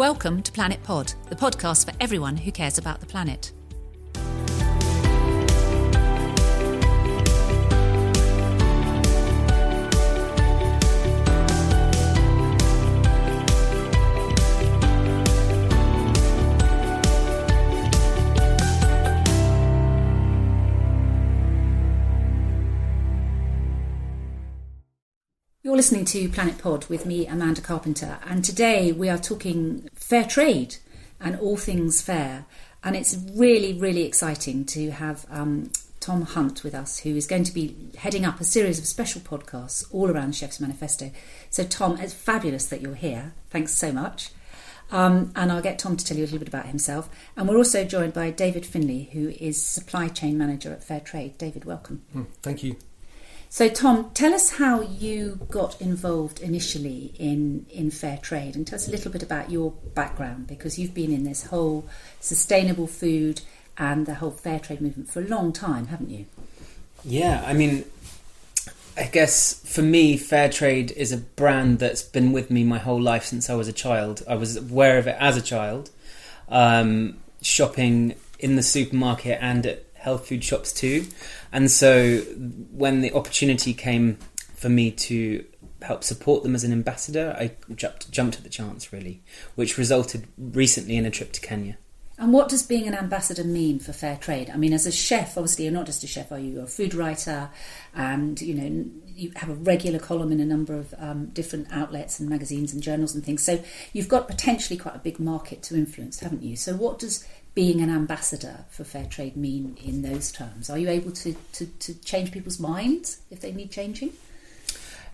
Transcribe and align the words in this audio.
Welcome 0.00 0.42
to 0.44 0.52
Planet 0.52 0.82
Pod, 0.82 1.12
the 1.28 1.36
podcast 1.36 1.84
for 1.84 1.94
everyone 2.00 2.34
who 2.34 2.50
cares 2.50 2.78
about 2.78 3.00
the 3.00 3.06
planet. 3.06 3.52
Listening 25.80 26.04
to 26.04 26.28
Planet 26.28 26.58
Pod 26.58 26.84
with 26.90 27.06
me, 27.06 27.26
Amanda 27.26 27.62
Carpenter, 27.62 28.18
and 28.26 28.44
today 28.44 28.92
we 28.92 29.08
are 29.08 29.16
talking 29.16 29.88
fair 29.94 30.24
trade 30.26 30.76
and 31.18 31.40
all 31.40 31.56
things 31.56 32.02
fair. 32.02 32.44
And 32.84 32.94
it's 32.94 33.16
really, 33.32 33.72
really 33.72 34.02
exciting 34.02 34.66
to 34.66 34.90
have 34.90 35.24
um, 35.30 35.70
Tom 35.98 36.20
Hunt 36.20 36.64
with 36.64 36.74
us, 36.74 36.98
who 36.98 37.16
is 37.16 37.26
going 37.26 37.44
to 37.44 37.54
be 37.54 37.74
heading 37.96 38.26
up 38.26 38.42
a 38.42 38.44
series 38.44 38.78
of 38.78 38.84
special 38.84 39.22
podcasts 39.22 39.82
all 39.90 40.10
around 40.10 40.34
Chef's 40.34 40.60
Manifesto. 40.60 41.12
So, 41.48 41.64
Tom, 41.64 41.96
it's 41.96 42.12
fabulous 42.12 42.66
that 42.66 42.82
you're 42.82 42.94
here. 42.94 43.32
Thanks 43.48 43.72
so 43.72 43.90
much. 43.90 44.32
Um, 44.90 45.32
and 45.34 45.50
I'll 45.50 45.62
get 45.62 45.78
Tom 45.78 45.96
to 45.96 46.04
tell 46.04 46.18
you 46.18 46.24
a 46.24 46.26
little 46.26 46.40
bit 46.40 46.48
about 46.48 46.66
himself. 46.66 47.08
And 47.38 47.48
we're 47.48 47.56
also 47.56 47.86
joined 47.86 48.12
by 48.12 48.30
David 48.32 48.66
Finley, 48.66 49.08
who 49.14 49.30
is 49.30 49.64
supply 49.64 50.08
chain 50.08 50.36
manager 50.36 50.74
at 50.74 50.84
Fair 50.84 51.00
Trade. 51.00 51.38
David, 51.38 51.64
welcome. 51.64 52.02
Mm, 52.14 52.26
thank 52.42 52.62
you. 52.62 52.76
So, 53.52 53.68
Tom, 53.68 54.12
tell 54.14 54.32
us 54.32 54.50
how 54.52 54.80
you 54.80 55.40
got 55.50 55.80
involved 55.80 56.38
initially 56.38 57.12
in, 57.18 57.66
in 57.68 57.90
fair 57.90 58.16
trade 58.16 58.54
and 58.54 58.64
tell 58.64 58.76
us 58.76 58.86
a 58.86 58.92
little 58.92 59.10
bit 59.10 59.24
about 59.24 59.50
your 59.50 59.72
background 59.92 60.46
because 60.46 60.78
you've 60.78 60.94
been 60.94 61.12
in 61.12 61.24
this 61.24 61.46
whole 61.46 61.84
sustainable 62.20 62.86
food 62.86 63.40
and 63.76 64.06
the 64.06 64.14
whole 64.14 64.30
fair 64.30 64.60
trade 64.60 64.80
movement 64.80 65.10
for 65.10 65.20
a 65.20 65.26
long 65.26 65.52
time, 65.52 65.88
haven't 65.88 66.10
you? 66.10 66.26
Yeah, 67.04 67.42
I 67.44 67.52
mean, 67.52 67.84
I 68.96 69.06
guess 69.06 69.60
for 69.66 69.82
me, 69.82 70.16
fair 70.16 70.48
trade 70.48 70.92
is 70.92 71.10
a 71.10 71.18
brand 71.18 71.80
that's 71.80 72.02
been 72.02 72.30
with 72.30 72.52
me 72.52 72.62
my 72.62 72.78
whole 72.78 73.02
life 73.02 73.24
since 73.24 73.50
I 73.50 73.56
was 73.56 73.66
a 73.66 73.72
child. 73.72 74.22
I 74.28 74.36
was 74.36 74.58
aware 74.58 74.96
of 74.96 75.08
it 75.08 75.16
as 75.18 75.36
a 75.36 75.42
child, 75.42 75.90
um, 76.48 77.16
shopping 77.42 78.14
in 78.38 78.54
the 78.54 78.62
supermarket 78.62 79.38
and 79.40 79.66
at 79.66 79.86
health 79.94 80.28
food 80.28 80.44
shops 80.44 80.72
too. 80.72 81.06
And 81.52 81.70
so 81.70 82.18
when 82.72 83.00
the 83.00 83.12
opportunity 83.12 83.74
came 83.74 84.18
for 84.54 84.68
me 84.68 84.90
to 84.90 85.44
help 85.82 86.04
support 86.04 86.42
them 86.42 86.54
as 86.54 86.64
an 86.64 86.72
ambassador, 86.72 87.34
I 87.38 87.52
jumped, 87.74 88.10
jumped 88.10 88.36
at 88.36 88.44
the 88.44 88.50
chance 88.50 88.92
really, 88.92 89.22
which 89.54 89.78
resulted 89.78 90.26
recently 90.38 90.96
in 90.96 91.06
a 91.06 91.10
trip 91.10 91.32
to 91.32 91.40
Kenya. 91.40 91.78
And 92.20 92.34
what 92.34 92.50
does 92.50 92.62
being 92.62 92.86
an 92.86 92.94
ambassador 92.94 93.44
mean 93.44 93.78
for 93.78 93.94
fair 93.94 94.16
trade? 94.18 94.50
I 94.50 94.58
mean, 94.58 94.74
as 94.74 94.84
a 94.84 94.92
chef, 94.92 95.38
obviously, 95.38 95.64
you're 95.64 95.72
not 95.72 95.86
just 95.86 96.04
a 96.04 96.06
chef, 96.06 96.30
are 96.30 96.38
you? 96.38 96.52
You're 96.52 96.64
a 96.64 96.66
food 96.66 96.92
writer, 96.92 97.48
and 97.94 98.38
you 98.42 98.52
know 98.52 98.90
you 99.06 99.32
have 99.36 99.48
a 99.48 99.54
regular 99.54 99.98
column 99.98 100.30
in 100.30 100.38
a 100.38 100.44
number 100.44 100.74
of 100.74 100.94
um, 100.98 101.26
different 101.28 101.68
outlets 101.72 102.20
and 102.20 102.28
magazines 102.28 102.74
and 102.74 102.82
journals 102.82 103.14
and 103.14 103.24
things. 103.24 103.42
So 103.42 103.64
you've 103.94 104.08
got 104.08 104.28
potentially 104.28 104.78
quite 104.78 104.96
a 104.96 104.98
big 104.98 105.18
market 105.18 105.62
to 105.64 105.74
influence, 105.76 106.20
haven't 106.20 106.42
you? 106.42 106.56
So 106.56 106.74
what 106.74 106.98
does 106.98 107.26
being 107.54 107.80
an 107.80 107.90
ambassador 107.90 108.64
for 108.70 108.84
fair 108.84 109.06
trade 109.06 109.36
mean 109.36 109.76
in 109.82 110.02
those 110.02 110.30
terms? 110.30 110.70
Are 110.70 110.78
you 110.78 110.88
able 110.88 111.10
to, 111.12 111.34
to, 111.52 111.66
to 111.66 111.94
change 112.02 112.32
people's 112.32 112.60
minds 112.60 113.20
if 113.30 113.40
they 113.40 113.52
need 113.52 113.70
changing? 113.70 114.12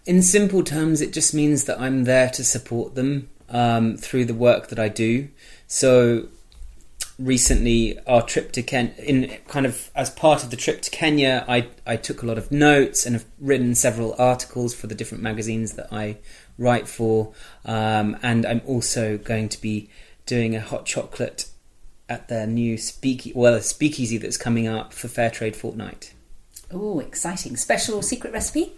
In 0.05 0.23
simple 0.23 0.63
terms, 0.63 1.01
it 1.01 1.13
just 1.13 1.35
means 1.35 1.65
that 1.65 1.81
I'm 1.81 2.05
there 2.05 2.31
to 2.31 2.45
support 2.45 2.95
them 2.95 3.29
um, 3.49 3.97
through 3.97 4.27
the 4.27 4.35
work 4.35 4.69
that 4.69 4.79
I 4.79 4.89
do. 4.89 5.29
So 5.67 6.29
recently, 7.19 7.99
our 8.07 8.23
trip 8.23 8.53
to 8.53 8.63
Kenya, 8.63 8.95
in 8.99 9.37
kind 9.49 9.67
of 9.67 9.91
as 9.95 10.11
part 10.11 10.45
of 10.45 10.51
the 10.51 10.57
trip 10.57 10.83
to 10.83 10.91
Kenya, 10.91 11.45
I 11.49 11.69
I 11.87 11.97
took 11.97 12.23
a 12.23 12.27
lot 12.27 12.39
of 12.39 12.53
notes 12.53 13.07
and 13.07 13.15
have 13.17 13.25
written 13.41 13.75
several 13.75 14.15
articles 14.19 14.75
for 14.75 14.87
the 14.87 14.95
different 14.95 15.25
magazines 15.25 15.73
that 15.73 15.93
I 15.93 16.19
write 16.59 16.87
for, 16.89 17.33
um, 17.65 18.17
and 18.23 18.47
I'm 18.47 18.63
also 18.67 19.19
going 19.19 19.49
to 19.51 19.61
be 19.61 19.91
doing 20.25 20.55
a 20.55 20.61
hot 20.61 20.87
chocolate 20.87 21.49
at 22.09 22.29
their 22.29 22.47
new 22.47 22.79
speak 22.79 23.33
well 23.35 23.55
a 23.55 23.63
speakeasy 23.63 24.19
that's 24.19 24.37
coming 24.37 24.67
up 24.67 24.93
for 24.93 25.09
Fair 25.09 25.31
Trade 25.31 25.57
Fortnight. 25.57 26.13
Oh, 26.71 27.01
exciting! 27.01 27.57
Special 27.57 28.03
secret 28.03 28.33
recipe? 28.33 28.73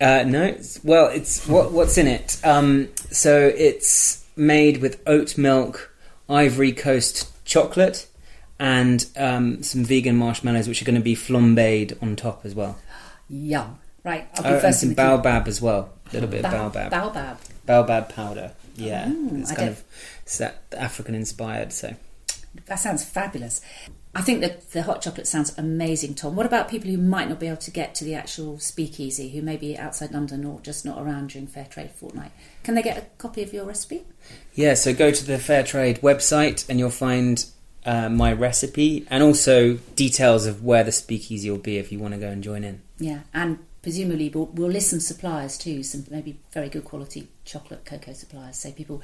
Uh, 0.00 0.24
no, 0.26 0.42
it's, 0.42 0.82
well, 0.82 1.06
it's 1.06 1.46
what, 1.46 1.72
what's 1.72 1.96
in 1.96 2.06
it. 2.06 2.40
Um, 2.44 2.88
so 3.10 3.52
it's 3.56 4.24
made 4.36 4.82
with 4.82 5.00
oat 5.06 5.38
milk, 5.38 5.94
Ivory 6.28 6.72
Coast 6.72 7.30
chocolate, 7.44 8.08
and 8.58 9.06
um, 9.16 9.62
some 9.62 9.84
vegan 9.84 10.16
marshmallows, 10.16 10.68
which 10.68 10.82
are 10.82 10.84
going 10.84 10.96
to 10.96 11.00
be 11.00 11.14
flambéed 11.14 12.00
on 12.02 12.16
top 12.16 12.44
as 12.44 12.54
well. 12.54 12.78
Yum! 13.28 13.78
Right, 14.02 14.28
I'll 14.34 14.42
be 14.42 14.48
oh, 14.50 14.60
first. 14.60 14.64
And 14.64 14.74
some 14.74 14.94
baobab 14.94 15.48
as 15.48 15.62
well. 15.62 15.90
A 16.10 16.14
little 16.14 16.28
bit 16.28 16.42
ba- 16.42 16.48
of 16.48 16.72
baobab. 16.72 16.90
Baobab. 16.90 17.38
Baobab 17.64 18.08
powder. 18.10 18.52
Yeah, 18.74 19.10
Ooh, 19.10 19.36
it's 19.36 19.50
I 19.50 19.54
kind 19.54 19.76
don't- 20.28 20.50
of 20.50 20.54
African 20.76 21.14
inspired. 21.14 21.72
So 21.72 21.94
That 22.66 22.78
sounds 22.78 23.04
fabulous. 23.04 23.60
I 24.16 24.22
think 24.22 24.42
that 24.42 24.70
the 24.70 24.82
hot 24.82 25.02
chocolate 25.02 25.26
sounds 25.26 25.52
amazing, 25.58 26.14
Tom. 26.14 26.36
What 26.36 26.46
about 26.46 26.68
people 26.68 26.88
who 26.88 26.98
might 26.98 27.28
not 27.28 27.40
be 27.40 27.48
able 27.48 27.56
to 27.56 27.70
get 27.72 27.96
to 27.96 28.04
the 28.04 28.14
actual 28.14 28.60
speakeasy, 28.60 29.30
who 29.30 29.42
may 29.42 29.56
be 29.56 29.76
outside 29.76 30.12
London 30.12 30.44
or 30.44 30.60
just 30.60 30.84
not 30.84 31.02
around 31.02 31.30
during 31.30 31.48
Fair 31.48 31.64
Trade 31.68 31.90
Fortnight? 31.90 32.30
Can 32.62 32.76
they 32.76 32.82
get 32.82 32.96
a 32.96 33.02
copy 33.18 33.42
of 33.42 33.52
your 33.52 33.64
recipe? 33.64 34.04
Yeah, 34.54 34.74
so 34.74 34.94
go 34.94 35.10
to 35.10 35.24
the 35.26 35.36
Fair 35.38 35.64
Trade 35.64 36.00
website 36.00 36.64
and 36.68 36.78
you'll 36.78 36.90
find 36.90 37.44
uh, 37.84 38.08
my 38.08 38.32
recipe 38.32 39.04
and 39.10 39.22
also 39.24 39.74
details 39.96 40.46
of 40.46 40.62
where 40.62 40.84
the 40.84 40.92
speakeasy 40.92 41.50
will 41.50 41.58
be 41.58 41.78
if 41.78 41.90
you 41.90 41.98
want 41.98 42.14
to 42.14 42.20
go 42.20 42.28
and 42.28 42.40
join 42.42 42.62
in. 42.62 42.82
Yeah, 42.98 43.20
and 43.34 43.58
presumably 43.82 44.28
we'll, 44.28 44.46
we'll 44.46 44.70
list 44.70 44.90
some 44.90 45.00
suppliers 45.00 45.58
too, 45.58 45.82
some 45.82 46.04
maybe 46.08 46.38
very 46.52 46.68
good 46.68 46.84
quality 46.84 47.26
chocolate 47.44 47.84
cocoa 47.84 48.12
suppliers, 48.12 48.56
so 48.56 48.70
people 48.72 49.02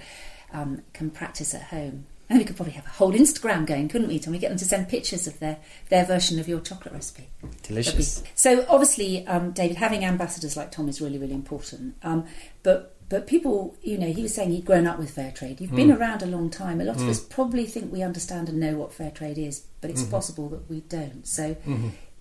um, 0.53 0.83
can 0.93 1.11
practice 1.11 1.55
at 1.55 1.63
home. 1.65 2.07
And 2.29 2.39
we 2.39 2.45
could 2.45 2.55
probably 2.55 2.75
have 2.75 2.87
a 2.87 2.91
whole 2.91 3.13
Instagram 3.13 3.67
going, 3.67 3.89
couldn't 3.89 4.07
we? 4.07 4.21
Tom, 4.21 4.33
we 4.33 4.39
get 4.39 4.51
them 4.51 4.59
to 4.59 4.65
send 4.65 4.89
pictures 4.89 5.27
of 5.27 5.41
their, 5.41 5.59
their 5.89 6.05
version 6.05 6.39
of 6.39 6.47
your 6.47 6.61
chocolate 6.61 6.95
recipe. 6.95 7.29
Delicious. 7.65 8.23
So 8.37 8.65
obviously, 8.69 9.27
um, 9.27 9.51
David, 9.51 9.77
having 9.79 10.05
ambassadors 10.05 10.57
like 10.57 10.71
Tom 10.71 10.89
is 10.89 11.01
really, 11.01 11.19
really 11.19 11.35
important. 11.35 11.97
Um, 12.05 12.27
but 12.63 12.95
but 13.09 13.27
people, 13.27 13.77
you 13.83 13.99
know, 13.99 14.07
he 14.13 14.23
was 14.23 14.33
saying 14.33 14.53
he'd 14.53 14.65
grown 14.65 14.87
up 14.87 14.97
with 14.97 15.11
fair 15.11 15.33
trade. 15.33 15.61
You've 15.61 15.75
been 15.75 15.91
around 15.91 16.23
a 16.23 16.27
long 16.27 16.49
time. 16.49 16.81
A 16.81 16.85
lot 16.85 16.99
of 16.99 17.09
us 17.09 17.19
probably 17.19 17.67
think 17.67 17.93
we 17.93 18.03
understand 18.05 18.49
and 18.49 18.61
know 18.61 18.77
what 18.77 18.93
fair 18.93 19.11
trade 19.11 19.37
is, 19.37 19.65
but 19.81 19.91
it's 19.91 20.05
possible 20.05 20.49
that 20.51 20.71
we 20.71 20.83
don't. 20.83 21.27
So, 21.27 21.57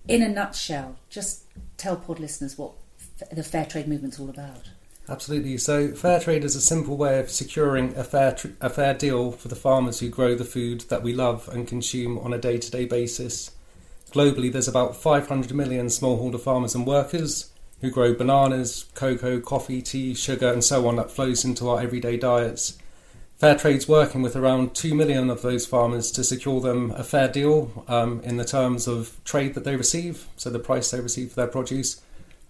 in 0.08 0.22
a 0.22 0.28
nutshell, 0.28 0.96
just 1.08 1.44
tell 1.76 1.94
pod 1.94 2.18
listeners 2.18 2.58
what 2.58 2.72
f- 3.20 3.30
the 3.30 3.44
fair 3.44 3.64
trade 3.66 3.86
movement's 3.86 4.18
all 4.18 4.28
about. 4.28 4.70
Absolutely. 5.10 5.58
So, 5.58 5.88
fair 5.88 6.20
trade 6.20 6.44
is 6.44 6.54
a 6.54 6.60
simple 6.60 6.96
way 6.96 7.18
of 7.18 7.30
securing 7.30 7.96
a 7.96 8.04
fair 8.04 8.32
tr- 8.32 8.48
a 8.60 8.70
fair 8.70 8.94
deal 8.94 9.32
for 9.32 9.48
the 9.48 9.56
farmers 9.56 9.98
who 9.98 10.08
grow 10.08 10.36
the 10.36 10.44
food 10.44 10.82
that 10.82 11.02
we 11.02 11.12
love 11.12 11.48
and 11.48 11.66
consume 11.66 12.16
on 12.20 12.32
a 12.32 12.38
day 12.38 12.58
to 12.58 12.70
day 12.70 12.84
basis. 12.84 13.50
Globally, 14.12 14.52
there's 14.52 14.68
about 14.68 14.94
500 14.94 15.52
million 15.52 15.86
smallholder 15.86 16.40
farmers 16.40 16.76
and 16.76 16.86
workers 16.86 17.50
who 17.80 17.90
grow 17.90 18.14
bananas, 18.14 18.86
cocoa, 18.94 19.40
coffee, 19.40 19.82
tea, 19.82 20.14
sugar, 20.14 20.52
and 20.52 20.62
so 20.62 20.86
on 20.86 20.94
that 20.96 21.10
flows 21.10 21.44
into 21.44 21.68
our 21.68 21.80
everyday 21.80 22.16
diets. 22.16 22.78
Fair 23.36 23.56
Trade's 23.56 23.88
working 23.88 24.22
with 24.22 24.36
around 24.36 24.74
2 24.74 24.94
million 24.94 25.28
of 25.28 25.42
those 25.42 25.66
farmers 25.66 26.12
to 26.12 26.22
secure 26.22 26.60
them 26.60 26.92
a 26.92 27.02
fair 27.02 27.26
deal 27.26 27.84
um, 27.88 28.20
in 28.22 28.36
the 28.36 28.44
terms 28.44 28.86
of 28.86 29.18
trade 29.24 29.54
that 29.54 29.64
they 29.64 29.74
receive, 29.74 30.28
so 30.36 30.50
the 30.50 30.58
price 30.58 30.90
they 30.90 31.00
receive 31.00 31.30
for 31.30 31.36
their 31.36 31.46
produce, 31.46 32.00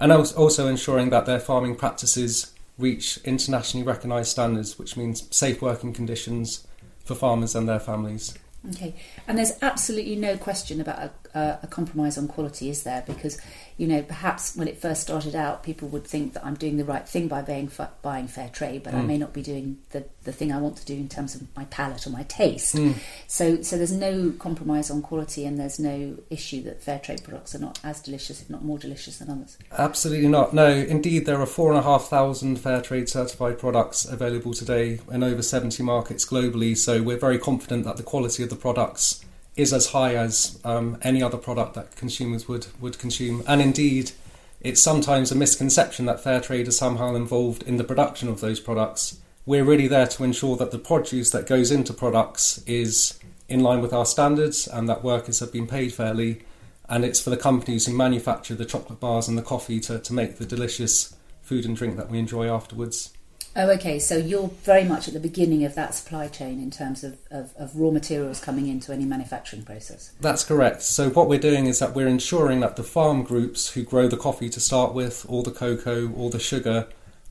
and 0.01 0.11
also 0.11 0.67
ensuring 0.67 1.11
that 1.11 1.27
their 1.27 1.39
farming 1.39 1.77
practices 1.77 2.53
reach 2.81 3.19
internationally 3.25 3.87
recognised 3.87 4.31
standards, 4.31 4.79
which 4.79 4.97
means 4.97 5.29
safe 5.35 5.63
working 5.63 5.93
conditions 5.93 6.67
for 7.05 7.15
farmers 7.15 7.55
and 7.55 7.69
their 7.69 7.81
families. 7.81 8.35
Okay, 8.73 8.95
and 9.27 9.39
there's 9.39 9.53
absolutely 9.63 10.17
no 10.17 10.37
question 10.37 10.83
about 10.83 11.13
a, 11.35 11.59
a, 11.63 11.67
compromise 11.67 12.19
on 12.19 12.29
quality, 12.29 12.69
is 12.69 12.83
there? 12.83 13.03
Because 13.07 13.41
you 13.81 13.87
know, 13.87 14.03
perhaps 14.03 14.55
when 14.57 14.69
it 14.69 14.77
first 14.77 15.01
started 15.01 15.35
out, 15.35 15.63
people 15.63 15.89
would 15.89 16.05
think 16.05 16.35
that 16.35 16.45
I'm 16.45 16.55
doing 16.55 16.77
the 16.77 16.85
right 16.85 17.09
thing 17.09 17.29
by 17.29 17.41
buying, 17.41 17.71
buying 18.03 18.29
fair 18.29 18.51
trade, 18.51 18.83
but 18.83 18.93
I 18.93 18.99
mm. 18.99 19.07
may 19.07 19.17
not 19.17 19.33
be 19.33 19.41
doing 19.41 19.79
the, 19.89 20.05
the 20.25 20.33
thing 20.33 20.53
I 20.53 20.59
want 20.59 20.77
to 20.77 20.85
do 20.85 20.93
in 20.93 21.09
terms 21.09 21.35
of 21.35 21.45
my 21.57 21.65
palate 21.65 22.07
or 22.07 22.11
my 22.11 22.25
taste. 22.25 22.77
Mm. 22.77 22.97
So, 23.27 23.63
so 23.63 23.79
there's 23.79 23.91
no 23.91 24.35
compromise 24.39 24.91
on 24.91 25.01
quality, 25.01 25.47
and 25.47 25.59
there's 25.59 25.79
no 25.79 26.19
issue 26.29 26.63
that 26.65 26.83
fair 26.83 26.99
trade 26.99 27.25
products 27.25 27.55
are 27.55 27.59
not 27.59 27.81
as 27.83 28.03
delicious, 28.03 28.43
if 28.43 28.51
not 28.51 28.63
more 28.63 28.77
delicious, 28.77 29.17
than 29.17 29.31
others. 29.31 29.57
Absolutely 29.73 30.29
not. 30.29 30.53
No, 30.53 30.67
indeed, 30.67 31.25
there 31.25 31.41
are 31.41 31.47
four 31.47 31.71
and 31.71 31.79
a 31.79 31.83
half 31.83 32.05
thousand 32.09 32.57
fair 32.57 32.83
trade 32.83 33.09
certified 33.09 33.59
products 33.59 34.05
available 34.05 34.53
today 34.53 35.01
in 35.11 35.23
over 35.23 35.41
70 35.41 35.83
markets 35.83 36.27
globally. 36.27 36.77
So 36.77 37.03
we're 37.03 37.17
very 37.17 37.39
confident 37.39 37.85
that 37.85 37.97
the 37.97 38.03
quality 38.03 38.43
of 38.43 38.51
the 38.51 38.57
products 38.57 39.25
is 39.61 39.73
as 39.73 39.89
high 39.89 40.15
as 40.15 40.59
um, 40.65 40.99
any 41.03 41.23
other 41.23 41.39
product 41.39 41.75
that 41.75 41.97
consumers 41.97 42.49
would, 42.49 42.67
would 42.81 42.99
consume. 42.99 43.43
And 43.47 43.61
indeed, 43.61 44.13
it's 44.61 44.83
sometimes 44.83 45.31
a 45.31 45.35
misconception 45.35 46.07
that 46.07 46.23
fair 46.23 46.41
trade 46.41 46.69
is 46.69 46.77
somehow 46.77 47.15
involved 47.15 47.63
in 47.63 47.77
the 47.77 47.85
production 47.85 48.29
of 48.29 48.41
those 48.41 48.61
products. 48.61 49.19
we're 49.47 49.65
really 49.65 49.89
there 49.89 50.07
to 50.07 50.23
ensure 50.23 50.57
that 50.57 50.71
the 50.71 50.79
produce 50.79 51.31
that 51.31 51.47
goes 51.47 51.71
into 51.71 51.93
products 51.93 52.63
is 52.67 53.19
in 53.49 53.61
line 53.61 53.81
with 53.81 53.93
our 53.93 54.07
standards 54.07 54.69
and 54.69 54.89
that 54.89 55.03
workers 55.03 55.41
have 55.41 55.53
been 55.53 55.67
paid 55.67 55.93
fairly. 55.93 56.43
And 56.89 57.05
it's 57.05 57.21
for 57.21 57.31
the 57.31 57.37
companies 57.37 57.87
who 57.87 57.97
manufacture 57.97 58.55
the 58.55 58.65
chocolate 58.65 59.01
bars 59.01 59.29
and 59.29 59.39
the 59.39 59.43
coffee 59.43 59.81
to, 59.81 59.99
to 59.99 60.13
make 60.13 60.37
the 60.37 60.45
delicious 60.45 61.17
food 61.43 61.65
and 61.65 61.77
drink 61.77 61.97
that 61.97 62.11
we 62.11 62.19
enjoy 62.19 62.49
afterwards. 62.49 63.13
Oh, 63.57 63.69
okay. 63.71 63.99
So 63.99 64.17
you're 64.17 64.49
very 64.63 64.85
much 64.85 65.09
at 65.09 65.15
the 65.15 65.21
beginning 65.21 65.65
of 65.65 65.75
that 65.75 65.95
supply 65.95 66.29
chain 66.29 66.61
in 66.61 66.71
terms 66.71 67.03
of, 67.03 67.19
of, 67.31 67.53
of, 67.57 67.75
raw 67.75 67.91
materials 67.91 68.41
coming 68.41 68.69
into 68.69 68.93
any 68.93 69.05
manufacturing 69.05 69.65
process. 69.65 70.13
That's 70.21 70.45
correct. 70.45 70.83
So 70.83 71.11
what 71.11 71.29
we're 71.29 71.41
doing 71.41 71.67
is 71.67 71.81
that 71.81 71.95
we're 71.95 72.07
ensuring 72.07 72.61
that 72.61 72.77
the 72.77 72.85
farm 72.85 73.25
groups 73.25 73.71
who 73.71 73.83
grow 73.83 74.07
the 74.07 74.17
coffee 74.17 74.49
to 74.51 74.61
start 74.61 74.95
with, 74.95 75.27
or 75.29 75.43
the 75.43 75.51
cocoa, 75.51 76.11
or 76.13 76.31
the 76.31 76.39
sugar, 76.39 76.87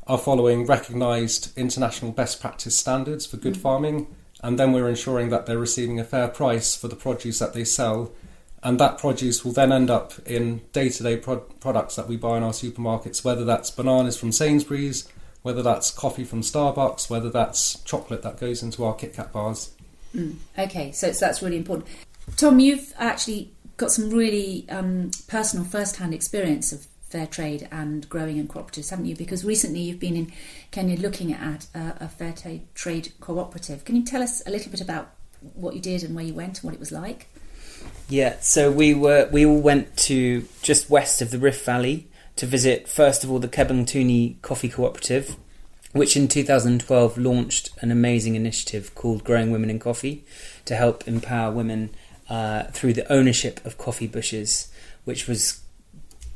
are 0.07 0.17
following 0.17 0.65
recognised 0.65 1.57
international 1.57 2.11
best 2.11 2.41
practice 2.41 2.75
standards 2.75 3.25
for 3.25 3.37
good 3.37 3.53
mm-hmm. 3.53 3.61
farming, 3.61 4.07
and 4.41 4.59
then 4.59 4.73
we're 4.73 4.89
ensuring 4.89 5.29
that 5.29 5.45
they're 5.45 5.57
receiving 5.57 5.99
a 5.99 6.03
fair 6.03 6.27
price 6.27 6.75
for 6.75 6.89
the 6.89 6.95
produce 6.95 7.39
that 7.39 7.53
they 7.53 7.63
sell. 7.63 8.11
And 8.61 8.77
that 8.77 8.97
produce 8.97 9.45
will 9.45 9.53
then 9.53 9.71
end 9.71 9.89
up 9.89 10.11
in 10.27 10.61
day 10.73 10.89
to 10.89 11.03
day 11.03 11.15
products 11.15 11.95
that 11.95 12.09
we 12.09 12.17
buy 12.17 12.35
in 12.35 12.43
our 12.43 12.51
supermarkets, 12.51 13.23
whether 13.23 13.45
that's 13.45 13.71
bananas 13.71 14.17
from 14.17 14.33
Sainsbury's, 14.33 15.07
whether 15.41 15.63
that's 15.63 15.91
coffee 15.91 16.23
from 16.23 16.41
Starbucks, 16.41 17.09
whether 17.09 17.29
that's 17.29 17.81
chocolate 17.83 18.21
that 18.23 18.39
goes 18.39 18.61
into 18.61 18.83
our 18.83 18.93
Kit 18.93 19.13
Kat 19.13 19.31
bars. 19.31 19.71
Mm, 20.15 20.35
okay, 20.57 20.91
so 20.91 21.11
that's 21.11 21.41
really 21.41 21.57
important. 21.57 21.87
Tom, 22.35 22.59
you've 22.59 22.93
actually 22.97 23.51
got 23.77 23.91
some 23.91 24.09
really 24.09 24.65
um, 24.69 25.11
personal 25.27 25.65
first 25.65 25.97
hand 25.97 26.13
experience 26.13 26.71
of 26.71 26.87
fair 27.09 27.25
trade 27.25 27.67
and 27.71 28.07
growing 28.07 28.37
in 28.37 28.47
cooperatives, 28.47 28.89
haven't 28.89 29.05
you? 29.05 29.15
Because 29.15 29.43
recently 29.43 29.79
you've 29.79 29.99
been 29.99 30.15
in 30.15 30.31
Kenya 30.71 30.97
looking 30.97 31.33
at 31.33 31.67
a, 31.73 31.97
a 32.01 32.07
fair 32.07 32.33
trade 32.75 33.13
cooperative. 33.19 33.83
Can 33.85 33.95
you 33.95 34.03
tell 34.03 34.21
us 34.21 34.45
a 34.45 34.51
little 34.51 34.71
bit 34.71 34.81
about 34.81 35.11
what 35.55 35.73
you 35.73 35.81
did 35.81 36.03
and 36.03 36.15
where 36.15 36.25
you 36.25 36.33
went 36.33 36.59
and 36.59 36.65
what 36.65 36.73
it 36.73 36.79
was 36.79 36.91
like? 36.91 37.27
Yeah, 38.09 38.39
so 38.41 38.71
we 38.71 38.93
were 38.93 39.29
we 39.31 39.45
all 39.45 39.59
went 39.59 39.95
to 39.97 40.45
just 40.61 40.89
west 40.89 41.21
of 41.21 41.31
the 41.31 41.39
Rift 41.39 41.65
Valley 41.65 42.08
to 42.39 42.45
visit, 42.45 42.87
first 42.87 43.25
of 43.25 43.31
all, 43.31 43.37
the 43.37 43.49
Kabngetuny 43.49 44.41
Coffee 44.41 44.69
Cooperative, 44.69 45.35
which 45.91 46.15
in 46.15 46.29
2012 46.29 47.17
launched 47.17 47.71
an 47.81 47.91
amazing 47.91 48.35
initiative 48.35 48.95
called 48.95 49.25
Growing 49.25 49.51
Women 49.51 49.69
in 49.69 49.77
Coffee 49.77 50.23
to 50.63 50.77
help 50.77 51.05
empower 51.05 51.51
women 51.51 51.89
uh, 52.29 52.63
through 52.71 52.93
the 52.93 53.11
ownership 53.11 53.59
of 53.65 53.77
coffee 53.77 54.07
bushes, 54.07 54.71
which 55.03 55.27
was 55.27 55.61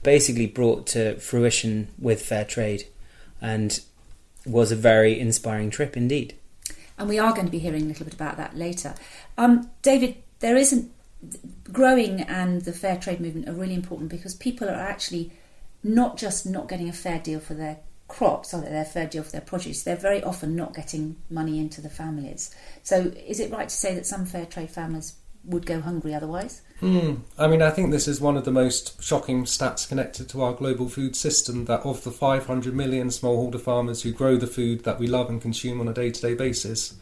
basically 0.01 0.45
brought 0.45 0.87
to 0.87 1.15
fruition 1.19 1.87
with 1.97 2.21
fair 2.21 2.43
trade 2.43 2.85
and 3.39 3.79
was 4.45 4.73
a 4.73 4.75
very 4.75 5.17
inspiring 5.17 5.69
trip 5.69 5.95
indeed. 5.95 6.35
And 6.97 7.07
we 7.07 7.17
are 7.17 7.31
going 7.31 7.45
to 7.45 7.51
be 7.51 7.59
hearing 7.59 7.83
a 7.83 7.85
little 7.85 8.03
bit 8.03 8.13
about 8.13 8.35
that 8.35 8.57
later. 8.57 8.95
Um, 9.37 9.71
David, 9.81 10.17
there 10.39 10.57
isn't 10.57 10.91
growing 11.71 12.19
and 12.23 12.63
the 12.63 12.73
fair 12.73 12.97
trade 12.97 13.21
movement 13.21 13.47
are 13.47 13.53
really 13.53 13.73
important 13.73 14.09
because 14.09 14.35
people 14.35 14.67
are 14.67 14.73
actually 14.73 15.31
not 15.83 16.17
just 16.17 16.45
not 16.45 16.69
getting 16.69 16.89
a 16.89 16.93
fair 16.93 17.19
deal 17.19 17.39
for 17.39 17.53
their 17.53 17.79
crops 18.07 18.53
or 18.53 18.61
their 18.61 18.85
fair 18.85 19.07
deal 19.07 19.23
for 19.23 19.31
their 19.31 19.41
produce, 19.41 19.83
they're 19.83 19.95
very 19.95 20.23
often 20.23 20.55
not 20.55 20.75
getting 20.75 21.17
money 21.29 21.59
into 21.59 21.81
the 21.81 21.89
families. 21.89 22.53
So, 22.83 23.11
is 23.27 23.39
it 23.39 23.51
right 23.51 23.67
to 23.67 23.75
say 23.75 23.95
that 23.95 24.05
some 24.05 24.25
fair 24.25 24.45
trade 24.45 24.69
farmers 24.69 25.15
would 25.45 25.65
go 25.65 25.81
hungry 25.81 26.13
otherwise? 26.13 26.61
Mm. 26.81 27.19
I 27.37 27.47
mean, 27.47 27.61
I 27.61 27.69
think 27.69 27.91
this 27.91 28.07
is 28.07 28.21
one 28.21 28.37
of 28.37 28.45
the 28.45 28.51
most 28.51 29.01
shocking 29.03 29.43
stats 29.45 29.87
connected 29.87 30.29
to 30.29 30.41
our 30.41 30.53
global 30.53 30.89
food 30.89 31.15
system 31.15 31.65
that 31.65 31.81
of 31.81 32.03
the 32.03 32.11
500 32.11 32.73
million 32.75 33.07
smallholder 33.07 33.59
farmers 33.59 34.03
who 34.03 34.11
grow 34.11 34.37
the 34.37 34.47
food 34.47 34.83
that 34.83 34.99
we 34.99 35.07
love 35.07 35.29
and 35.29 35.41
consume 35.41 35.81
on 35.81 35.87
a 35.87 35.93
day 35.93 36.11
to 36.11 36.21
day 36.21 36.33
basis, 36.33 36.95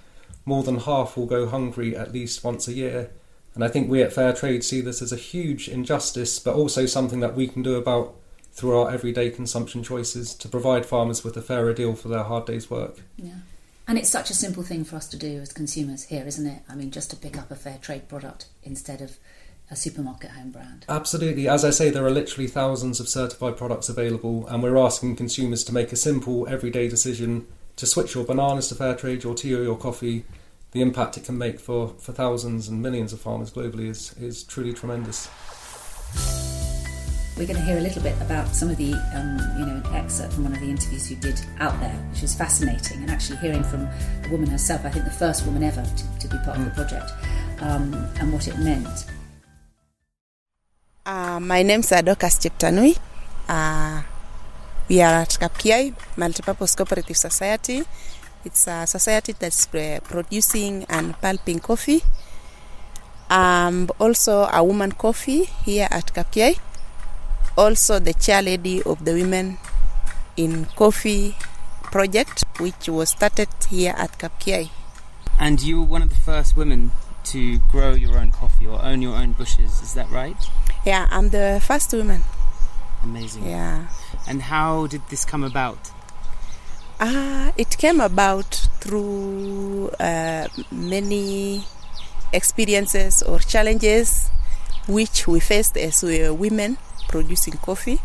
more 0.45 0.63
than 0.63 0.80
half 0.80 1.16
will 1.16 1.27
go 1.27 1.48
hungry 1.48 1.95
at 1.95 2.13
least 2.13 2.44
once 2.44 2.68
a 2.68 2.74
year. 2.74 3.12
And 3.54 3.63
I 3.63 3.68
think 3.68 3.89
we 3.89 4.01
at 4.01 4.13
Fair 4.13 4.34
Trade 4.34 4.63
see 4.63 4.81
this 4.81 5.01
as 5.01 5.12
a 5.12 5.18
huge 5.18 5.68
injustice, 5.68 6.39
but 6.39 6.56
also 6.56 6.86
something 6.86 7.19
that 7.19 7.36
we 7.36 7.48
can 7.48 7.62
do 7.62 7.75
about 7.75 8.16
through 8.51 8.77
our 8.77 8.92
everyday 8.92 9.30
consumption 9.30 9.83
choices 9.83 10.36
to 10.36 10.48
provide 10.48 10.86
farmers 10.86 11.24
with 11.24 11.38
a 11.38 11.42
fairer 11.42 11.74
deal 11.74 11.95
for 11.95 12.09
their 12.09 12.24
hard 12.24 12.45
day's 12.45 12.69
work. 12.69 13.01
Yeah. 13.18 13.39
And 13.88 13.98
it's 13.98 14.09
such 14.09 14.30
a 14.30 14.36
simple 14.36 14.63
thing 14.63 14.83
for 14.83 14.95
us 14.95 15.07
to 15.09 15.18
do 15.18 15.39
as 15.39 15.51
consumers 15.51 16.03
here, 16.03 16.25
isn't 16.25 16.45
it? 16.45 16.62
I 16.69 16.75
mean, 16.75 16.92
just 16.92 17.09
to 17.12 17.15
pick 17.15 17.38
up 17.38 17.51
a 17.51 17.56
fair 17.56 17.77
trade 17.81 18.07
product 18.07 18.45
instead 18.63 19.01
of 19.01 19.18
a 19.69 19.75
supermarket 19.75 20.31
home 20.31 20.51
brand. 20.51 20.86
Absolutely. 20.88 21.48
As 21.48 21.63
I 21.63 21.69
say, 21.69 21.89
there 21.89 22.06
are 22.06 22.12
literally 22.12 22.48
thousands 22.48 23.00
of 23.00 23.07
certified 23.07 23.57
products 23.57 23.89
available, 23.89 24.45
and 24.48 24.62
we're 24.62 24.77
asking 24.77 25.15
consumers 25.15 25.63
to 25.63 25.74
make 25.74 25.92
a 25.92 25.95
simple, 25.95 26.48
everyday 26.48 26.89
decision 26.89 27.48
to 27.77 27.86
switch 27.86 28.13
your 28.13 28.25
bananas 28.25 28.68
to 28.68 28.75
fair 28.75 28.95
trade, 28.95 29.24
your 29.24 29.33
tea 29.33 29.56
or 29.56 29.63
your 29.63 29.77
coffee. 29.77 30.25
The 30.71 30.81
impact 30.81 31.18
it 31.18 31.25
can 31.25 31.38
make 31.38 31.59
for, 31.59 31.89
for 32.00 32.12
thousands 32.12 32.68
and 32.68 32.81
millions 32.81 33.13
of 33.13 33.21
farmers 33.21 33.51
globally 33.51 33.88
is, 33.89 34.13
is 34.18 34.44
truly 34.44 34.74
tremendous 34.74 35.30
we're 37.38 37.48
going 37.48 37.57
to 37.57 37.63
hear 37.63 37.78
a 37.78 37.81
little 37.81 38.04
bit 38.04 38.16
about 38.22 38.54
some 38.54 38.69
of 38.69 38.78
the, 38.78 38.94
um, 39.16 39.39
you 39.57 39.66
know, 39.66 39.81
an 39.86 39.95
excerpt 39.95 40.33
from 40.33 40.44
one 40.44 40.54
of 40.54 40.60
the 40.60 40.69
interviews 40.69 41.10
you 41.10 41.16
did 41.18 41.39
out 41.60 41.80
there, 41.80 41.95
which 42.12 42.22
was 42.22 42.36
fascinating, 42.36 43.01
and 43.01 43.10
actually 43.10 43.38
hearing 43.38 43.63
from 43.63 43.88
a 44.25 44.30
woman 44.30 44.50
herself, 44.50 44.86
I 44.86 44.89
think 44.89 45.06
the 45.06 45.12
first 45.12 45.45
woman 45.45 45.63
ever 45.63 45.81
to, 45.83 46.19
to 46.19 46.28
be 46.28 46.38
part 46.44 46.57
of 46.57 46.66
the 46.66 46.72
mm. 46.72 46.75
project, 46.75 47.12
um, 47.62 47.94
and 48.19 48.33
what 48.33 48.48
it 48.48 48.57
meant. 48.60 49.06
Uh, 51.06 51.39
my 51.39 51.63
name's 51.63 51.89
Adokas 51.89 52.38
Cheptanui. 52.42 52.98
Uh, 53.48 54.04
we 54.89 55.01
are 55.01 55.22
at 55.22 55.30
Kapkiai 55.30 55.95
Multipurpose 56.18 56.75
Cooperative 56.75 57.18
Society. 57.18 57.84
It's 58.44 58.68
a 58.68 58.86
society 58.86 59.34
that's 59.38 59.66
producing 59.68 60.86
and 60.89 61.19
pulping 61.22 61.60
coffee. 61.60 62.04
I'm 63.30 63.89
also 64.00 64.50
a 64.51 64.62
woman 64.63 64.92
coffee 64.92 65.45
here 65.45 65.88
at 65.89 66.13
Kapkiai 66.13 66.60
also 67.62 68.00
the 68.00 68.13
chair 68.16 68.42
lady 68.42 68.81
of 68.81 69.06
the 69.06 69.13
Women 69.13 69.60
in 70.36 70.66
Coffee 70.75 71.38
project, 71.84 72.44
which 72.58 72.90
was 72.90 73.12
started 73.12 73.50
here 73.69 73.94
at 73.96 74.18
Kapkiai. 74.18 74.72
And 75.40 75.62
you 75.62 75.81
were 75.81 75.88
one 75.88 76.02
of 76.02 76.10
the 76.10 76.16
first 76.16 76.58
women 76.58 76.90
to 77.25 77.60
grow 77.72 77.92
your 77.92 78.18
own 78.18 78.31
coffee 78.31 78.66
or 78.66 78.84
own 78.84 79.04
your 79.04 79.16
own 79.16 79.34
bushes, 79.34 79.80
is 79.81 79.94
that 79.94 80.10
right? 80.10 80.36
Yeah, 80.88 81.08
I'm 81.12 81.30
the 81.30 81.62
first 81.63 81.94
woman. 81.94 82.24
Amazing. 83.03 83.46
Yeah. 83.46 83.89
And 84.27 84.41
how 84.41 84.88
did 84.88 85.03
this 85.10 85.24
come 85.24 85.44
about? 85.44 85.91
Uh, 87.00 87.51
it 87.58 87.77
came 87.77 88.01
about 88.01 88.68
through 88.80 89.91
uh, 90.00 90.48
many 90.72 91.63
experiences 92.34 93.22
or 93.22 93.38
challenges 93.38 94.32
which 94.88 95.27
we 95.27 95.39
faced 95.39 95.77
as 95.77 96.01
we 96.01 96.24
were 96.24 96.34
women 96.34 96.77
producing 97.12 97.53
coffee. 97.53 98.00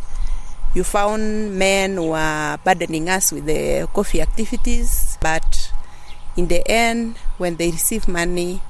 You 0.75 0.85
found 0.85 1.57
men 1.59 1.97
were 2.03 2.59
burdening 2.63 3.09
us 3.09 3.33
with 3.33 3.47
the 3.47 3.89
coffee 3.95 4.21
activities, 4.21 5.17
but 5.23 5.73
in 6.37 6.49
the 6.49 6.61
end, 6.69 7.17
when 7.39 7.57
they 7.57 7.71
received 7.71 8.09
money, 8.09 8.61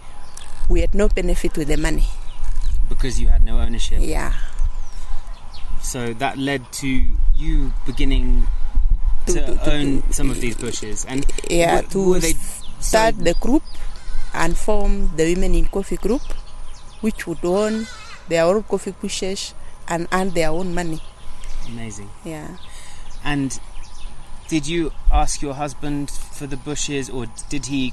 we 0.68 0.82
had 0.82 0.94
no 0.94 1.08
benefit 1.08 1.56
with 1.56 1.66
the 1.66 1.76
money. 1.76 2.06
Because 2.88 3.20
you 3.20 3.26
had 3.26 3.42
no 3.42 3.58
ownership? 3.58 3.98
Yeah. 4.00 4.34
So 5.82 6.12
that 6.14 6.38
led 6.38 6.70
to 6.84 6.86
you 7.34 7.72
beginning 7.84 8.46
to, 9.26 9.32
to, 9.32 9.46
to 9.46 9.72
own 9.74 10.02
to, 10.02 10.12
some 10.12 10.30
of 10.30 10.40
these 10.40 10.56
bushes. 10.56 11.04
And 11.06 11.26
yeah, 11.50 11.80
to 11.80 12.20
they, 12.20 12.34
start 12.78 13.18
the 13.18 13.34
group 13.34 13.62
and 14.32 14.56
form 14.56 15.10
the 15.16 15.34
Women 15.34 15.54
in 15.54 15.66
Coffee 15.66 15.96
group, 15.96 16.22
which 17.00 17.26
would 17.26 17.44
own 17.44 17.86
their 18.28 18.44
own 18.44 18.62
coffee 18.62 18.92
bushes 18.92 19.54
and 19.88 20.08
earn 20.12 20.30
their 20.30 20.50
own 20.50 20.74
money. 20.74 21.00
Amazing. 21.68 22.10
Yeah. 22.24 22.56
And 23.24 23.58
did 24.48 24.66
you 24.66 24.92
ask 25.12 25.42
your 25.42 25.54
husband 25.54 26.10
for 26.10 26.46
the 26.46 26.56
bushes, 26.56 27.10
or 27.10 27.26
did 27.48 27.66
he 27.66 27.92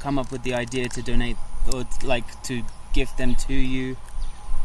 come 0.00 0.18
up 0.18 0.30
with 0.30 0.42
the 0.42 0.54
idea 0.54 0.88
to 0.88 1.02
donate, 1.02 1.36
or 1.72 1.84
like 2.04 2.42
to 2.44 2.62
give 2.92 3.10
them 3.16 3.34
to 3.34 3.54
you? 3.54 3.96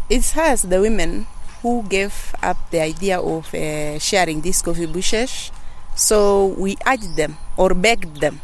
It's 0.09 0.37
us, 0.37 0.61
the 0.63 0.79
women, 0.81 1.25
who 1.61 1.83
gave 1.83 2.35
up 2.43 2.57
the 2.69 2.81
idea 2.81 3.19
of 3.19 3.53
uh, 3.53 3.97
sharing 3.97 4.41
these 4.41 4.61
coffee 4.61 4.85
bushes. 4.85 5.51
So 5.95 6.47
we 6.57 6.75
urged 6.85 7.15
them 7.15 7.37
or 7.57 7.73
begged 7.73 8.19
them 8.19 8.41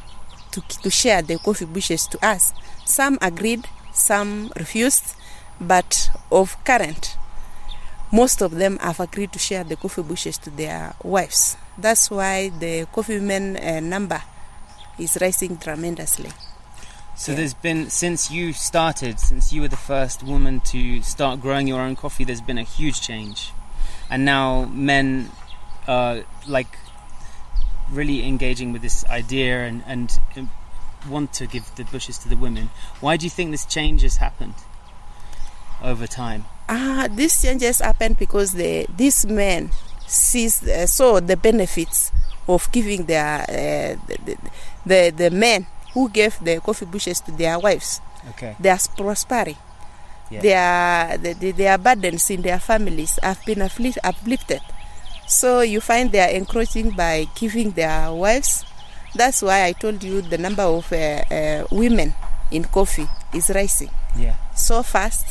to, 0.51 0.61
to 0.61 0.89
share 0.89 1.21
the 1.21 1.37
coffee 1.37 1.65
bushes 1.65 2.07
to 2.07 2.25
us. 2.25 2.53
Some 2.85 3.17
agreed, 3.21 3.67
some 3.93 4.51
refused, 4.55 5.15
but 5.59 6.09
of 6.31 6.55
current, 6.63 7.17
most 8.11 8.41
of 8.41 8.55
them 8.55 8.77
have 8.79 8.99
agreed 8.99 9.31
to 9.33 9.39
share 9.39 9.63
the 9.63 9.75
coffee 9.75 10.01
bushes 10.01 10.37
to 10.39 10.49
their 10.49 10.93
wives. 11.03 11.57
That's 11.77 12.09
why 12.09 12.49
the 12.49 12.87
coffee 12.91 13.19
men 13.19 13.57
uh, 13.57 13.79
number 13.79 14.21
is 14.97 15.17
rising 15.21 15.57
tremendously. 15.57 16.31
So 17.15 17.31
yeah. 17.31 17.39
there's 17.39 17.53
been 17.53 17.89
since 17.89 18.31
you 18.31 18.53
started, 18.53 19.19
since 19.19 19.51
you 19.51 19.61
were 19.61 19.67
the 19.67 19.77
first 19.77 20.23
woman 20.23 20.61
to 20.71 21.01
start 21.01 21.41
growing 21.41 21.67
your 21.67 21.81
own 21.81 21.95
coffee, 21.95 22.23
there's 22.23 22.41
been 22.41 22.57
a 22.57 22.63
huge 22.63 23.01
change, 23.01 23.51
and 24.09 24.25
now 24.25 24.65
men, 24.65 25.29
are 25.87 26.23
like 26.47 26.77
really 27.91 28.25
engaging 28.25 28.71
with 28.71 28.81
this 28.81 29.03
idea 29.05 29.65
and, 29.65 29.83
and 29.87 30.19
um, 30.37 30.49
want 31.09 31.33
to 31.33 31.47
give 31.47 31.73
the 31.75 31.83
bushes 31.85 32.17
to 32.19 32.29
the 32.29 32.37
women. 32.37 32.69
Why 32.99 33.17
do 33.17 33.25
you 33.25 33.29
think 33.29 33.51
this 33.51 33.65
change 33.65 34.03
has 34.03 34.17
happened 34.17 34.53
over 35.81 36.05
time? 36.05 36.45
Ah, 36.69 37.07
these 37.09 37.41
changes 37.41 37.79
happen 37.81 38.13
because 38.13 38.53
the 38.53 38.85
these 38.95 39.25
men 39.25 39.71
sees 40.05 40.61
uh, 40.61 40.85
saw 40.85 41.19
the 41.19 41.35
benefits 41.35 42.11
of 42.47 42.69
giving 42.71 43.05
their 43.05 43.41
uh, 43.41 43.97
the, 44.25 44.37
the 44.85 44.99
the 45.09 45.29
men 45.33 45.65
who 45.93 46.09
gave 46.09 46.37
the 46.45 46.59
coffee 46.61 46.85
bushes 46.85 47.19
to 47.21 47.31
their 47.31 47.57
wives. 47.57 48.01
Okay. 48.31 48.55
They 48.59 48.69
are 48.69 48.77
prospering. 48.95 49.57
Yeah. 50.29 50.41
Their 50.41 51.17
the, 51.17 51.33
the, 51.33 51.51
their 51.57 51.77
burdens 51.79 52.29
in 52.29 52.43
their 52.43 52.59
families 52.59 53.17
have 53.23 53.43
been 53.45 53.61
uplifted. 53.65 54.61
So 55.25 55.61
you 55.61 55.81
find 55.81 56.11
they 56.11 56.21
are 56.21 56.29
encroaching 56.37 56.91
by 56.91 57.25
giving 57.33 57.71
their 57.71 58.13
wives. 58.13 58.63
That's 59.15 59.41
why 59.41 59.65
I 59.65 59.71
told 59.73 60.03
you 60.03 60.21
the 60.21 60.37
number 60.37 60.61
of 60.63 60.85
uh, 60.93 60.95
uh, 61.33 61.65
women 61.71 62.13
in 62.51 62.63
coffee 62.65 63.07
is 63.33 63.49
rising 63.49 63.89
Yeah. 64.17 64.35
so 64.55 64.83
fast. 64.83 65.25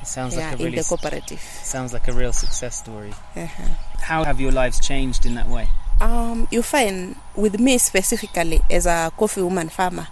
It 0.00 0.06
sounds 0.06 0.34
yeah, 0.36 0.50
like 0.52 0.60
a 0.60 0.66
in 0.66 0.74
the 0.74 0.82
cooperative. 0.84 1.40
sounds 1.40 1.92
like 1.92 2.08
a 2.08 2.12
real 2.12 2.32
success 2.32 2.78
story. 2.78 3.12
Uh-huh. 3.36 3.62
How 4.00 4.24
have 4.24 4.40
your 4.40 4.52
lives 4.52 4.80
changed 4.80 5.26
in 5.26 5.34
that 5.34 5.46
way? 5.48 5.68
Um, 6.00 6.48
you 6.50 6.62
find 6.62 7.16
with 7.36 7.60
me 7.60 7.76
specifically 7.78 8.60
as 8.70 8.86
a 8.86 9.12
coffee 9.16 9.42
woman 9.42 9.68
farmer, 9.68 10.08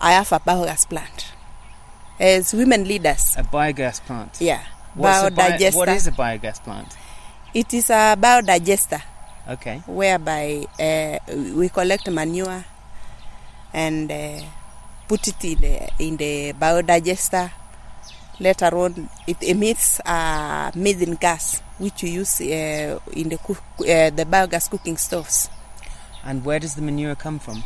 I 0.00 0.12
have 0.12 0.30
a 0.32 0.38
biogas 0.38 0.88
plant. 0.88 1.32
As 2.20 2.54
women 2.54 2.84
leaders, 2.86 3.34
A 3.36 3.42
biogas 3.42 4.00
plant. 4.02 4.36
yeah, 4.40 4.62
What's 4.94 5.26
a 5.26 5.30
bio- 5.32 5.50
biodigester. 5.50 5.74
what 5.76 5.88
is 5.88 6.06
a 6.06 6.12
biogas 6.12 6.62
plant? 6.62 6.96
It 7.52 7.74
is 7.74 7.90
a 7.90 8.16
biodigester 8.18 9.02
Okay. 9.48 9.82
whereby 9.86 10.64
uh, 10.78 11.18
we 11.56 11.68
collect 11.70 12.08
manure 12.08 12.64
and 13.74 14.12
uh, 14.12 14.40
put 15.08 15.26
it 15.26 15.44
in 15.44 15.58
the 15.60 15.90
in 15.98 16.16
the 16.16 16.52
biodigester. 16.52 17.50
Later 18.40 18.76
on, 18.76 19.08
it 19.26 19.42
emits 19.42 20.00
uh, 20.00 20.70
methane 20.74 21.14
gas, 21.14 21.60
which 21.78 22.02
you 22.02 22.08
use 22.10 22.40
uh, 22.40 22.98
in 23.12 23.28
the 23.28 23.38
cook, 23.38 23.58
uh, 23.80 24.10
the 24.10 24.26
biogas 24.28 24.68
cooking 24.70 24.96
stoves. 24.96 25.48
And 26.24 26.44
where 26.44 26.58
does 26.58 26.74
the 26.74 26.82
manure 26.82 27.14
come 27.14 27.38
from? 27.38 27.62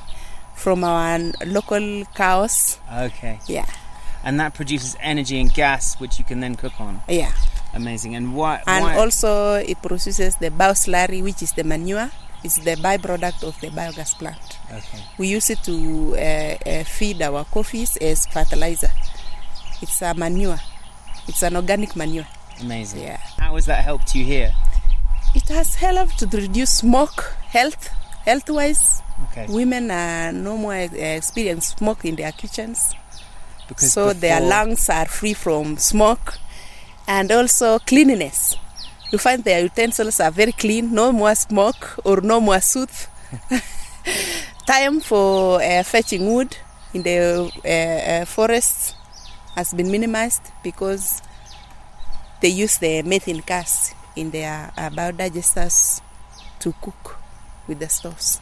from 0.55 0.83
our 0.85 1.19
local 1.45 2.05
cows. 2.15 2.79
Okay. 2.91 3.39
Yeah, 3.47 3.67
And 4.25 4.41
that 4.41 4.55
produces 4.55 4.97
energy 5.01 5.39
and 5.39 5.53
gas, 5.53 6.01
which 6.01 6.19
you 6.19 6.25
can 6.25 6.41
then 6.41 6.55
cook 6.57 6.81
on. 6.81 7.03
yeah. 7.09 7.33
Amazing. 7.75 8.15
And 8.17 8.35
why? 8.35 8.63
And 8.67 8.85
why? 8.85 8.97
also 8.97 9.57
it 9.57 9.83
produces 9.83 10.37
the 10.37 10.49
bioslurry, 10.51 11.23
which 11.23 11.43
is 11.43 11.53
the 11.53 11.63
manure. 11.63 12.11
It's 12.43 12.57
the 12.57 12.75
byproduct 12.77 13.43
of 13.47 13.61
the 13.61 13.69
biogas 13.69 14.15
plant. 14.15 14.59
okay. 14.73 15.03
We 15.19 15.29
use 15.29 15.51
it 15.51 15.59
to 15.65 16.15
uh, 16.17 16.57
uh, 16.81 16.85
feed 16.85 17.21
our 17.21 17.45
coffees 17.45 17.99
as 17.99 18.25
fertilizer. 18.27 18.91
It's 19.83 20.03
a 20.03 20.15
manure. 20.15 20.59
It's 21.29 21.43
an 21.43 21.57
organic 21.57 21.97
manure. 21.97 22.27
Amazing. 22.61 23.03
Yeah. 23.03 23.19
How 23.39 23.55
has 23.55 23.67
that 23.67 23.85
helped 23.85 24.15
you 24.15 24.25
here? 24.25 24.53
It 25.35 25.49
has 25.49 25.75
helped 25.75 26.19
to 26.19 26.27
reduce 26.27 26.79
smoke, 26.79 27.35
health, 27.49 27.89
health-wise. 28.25 29.03
Okay. 29.31 29.47
Women 29.49 29.91
uh, 29.91 30.31
no 30.33 30.57
more 30.57 30.73
uh, 30.75 30.87
experience 30.87 31.69
smoke 31.69 32.05
in 32.05 32.17
their 32.17 32.33
kitchens. 32.33 32.95
Because 33.69 33.93
so 33.93 34.13
their 34.13 34.41
lungs 34.41 34.89
are 34.89 35.07
free 35.07 35.35
from 35.35 35.77
smoke 35.77 36.39
and 37.09 37.31
also 37.33 37.79
cleanliness 37.81 38.57
you 39.11 39.19
find 39.19 39.45
their 39.45 39.63
utensils 39.63 40.21
are 40.21 40.31
very 40.31 40.53
clean 40.53 40.93
no 40.93 41.13
more 41.13 41.35
smoke 41.35 41.99
or 42.05 42.21
no 42.21 42.41
more 42.41 42.61
soot 42.61 42.91
time 44.67 45.01
for 45.01 45.63
uh, 45.63 45.83
fetching 45.83 46.33
wood 46.33 46.57
in 46.93 47.03
the 47.03 47.51
uh, 47.65 47.69
uh, 47.69 48.25
forests 48.25 48.95
has 49.57 49.75
been 49.75 49.91
minimized 49.91 50.53
because 50.63 51.21
they 52.41 52.49
use 52.49 52.79
the 52.79 53.03
methane 53.03 53.43
gas 53.45 53.95
in 54.15 54.31
their 54.31 54.73
uh, 54.77 54.91
biodigesters 54.91 56.01
to 56.61 56.73
cook 56.81 57.17
with 57.67 57.81
the 57.81 57.89
stoves 57.89 58.41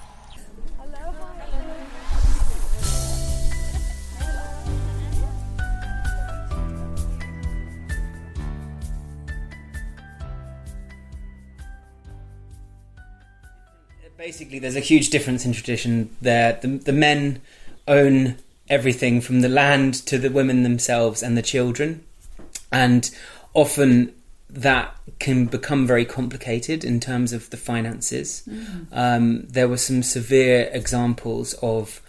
basically 14.24 14.58
there's 14.58 14.76
a 14.76 14.80
huge 14.80 15.10
difference 15.10 15.44
in 15.44 15.52
tradition 15.52 16.08
there. 16.22 16.58
The, 16.62 16.68
the 16.68 16.92
men 16.92 17.42
own 17.86 18.36
everything 18.68 19.20
from 19.20 19.40
the 19.40 19.48
land 19.48 19.94
to 20.06 20.18
the 20.18 20.30
women 20.30 20.62
themselves 20.62 21.22
and 21.22 21.36
the 21.36 21.42
children, 21.42 22.04
and 22.72 23.10
often 23.52 24.14
that 24.48 24.94
can 25.18 25.46
become 25.46 25.86
very 25.86 26.04
complicated 26.04 26.84
in 26.84 27.00
terms 27.00 27.32
of 27.32 27.50
the 27.50 27.56
finances. 27.56 28.48
Um, 28.92 29.46
there 29.48 29.68
were 29.68 29.76
some 29.76 30.02
severe 30.02 30.70
examples 30.72 31.54
of 31.54 32.00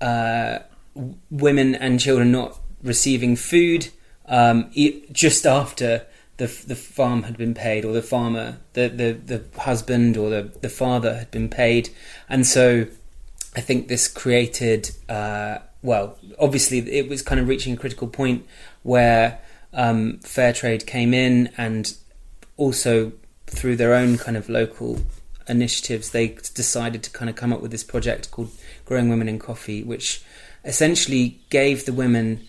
uh, 0.00 0.60
w- 0.94 1.16
women 1.30 1.74
and 1.74 1.98
children 1.98 2.30
not 2.30 2.60
receiving 2.82 3.34
food 3.36 3.88
um, 4.26 4.70
e- 4.72 5.02
just 5.12 5.46
after 5.46 6.06
the 6.36 6.46
the 6.66 6.74
farm 6.76 7.24
had 7.24 7.36
been 7.36 7.54
paid, 7.54 7.84
or 7.84 7.92
the 7.92 8.02
farmer, 8.02 8.58
the 8.72 8.88
the, 8.88 9.12
the 9.12 9.60
husband 9.60 10.16
or 10.16 10.30
the, 10.30 10.50
the 10.60 10.68
father 10.68 11.14
had 11.18 11.30
been 11.30 11.48
paid, 11.48 11.90
and 12.28 12.46
so 12.46 12.86
I 13.56 13.60
think 13.60 13.88
this 13.88 14.08
created 14.08 14.90
uh, 15.08 15.58
well, 15.84 16.18
obviously 16.38 16.78
it 16.90 17.08
was 17.10 17.20
kind 17.20 17.38
of 17.40 17.46
reaching 17.46 17.74
a 17.74 17.76
critical 17.76 18.08
point 18.08 18.46
where 18.82 19.38
um, 19.74 20.18
fair 20.20 20.52
trade 20.52 20.86
came 20.86 21.12
in, 21.12 21.50
and 21.58 21.94
also 22.56 23.12
through 23.46 23.76
their 23.76 23.94
own 23.94 24.16
kind 24.16 24.36
of 24.36 24.48
local 24.48 25.00
initiatives, 25.46 26.10
they 26.10 26.28
decided 26.54 27.02
to 27.02 27.10
kind 27.10 27.28
of 27.28 27.36
come 27.36 27.52
up 27.52 27.60
with 27.60 27.70
this 27.70 27.84
project 27.84 28.30
called 28.30 28.50
Growing 28.86 29.10
Women 29.10 29.28
in 29.28 29.38
Coffee, 29.38 29.82
which 29.82 30.24
essentially 30.64 31.38
gave 31.50 31.84
the 31.84 31.92
women 31.92 32.48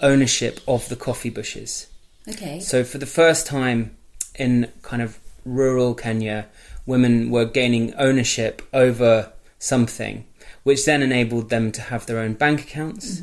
ownership 0.00 0.60
of 0.66 0.88
the 0.88 0.96
coffee 0.96 1.28
bushes. 1.28 1.86
Okay. 2.26 2.60
So 2.60 2.82
for 2.82 2.96
the 2.96 3.06
first 3.06 3.46
time 3.46 3.94
in 4.36 4.72
kind 4.80 5.02
of 5.02 5.18
rural 5.44 5.94
Kenya, 5.94 6.46
women 6.86 7.30
were 7.30 7.44
gaining 7.44 7.92
ownership 7.94 8.62
over 8.72 9.32
something, 9.58 10.24
which 10.62 10.84
then 10.84 11.02
enabled 11.02 11.50
them 11.50 11.72
to 11.72 11.80
have 11.82 12.06
their 12.06 12.18
own 12.18 12.34
bank 12.34 12.62
accounts, 12.62 13.22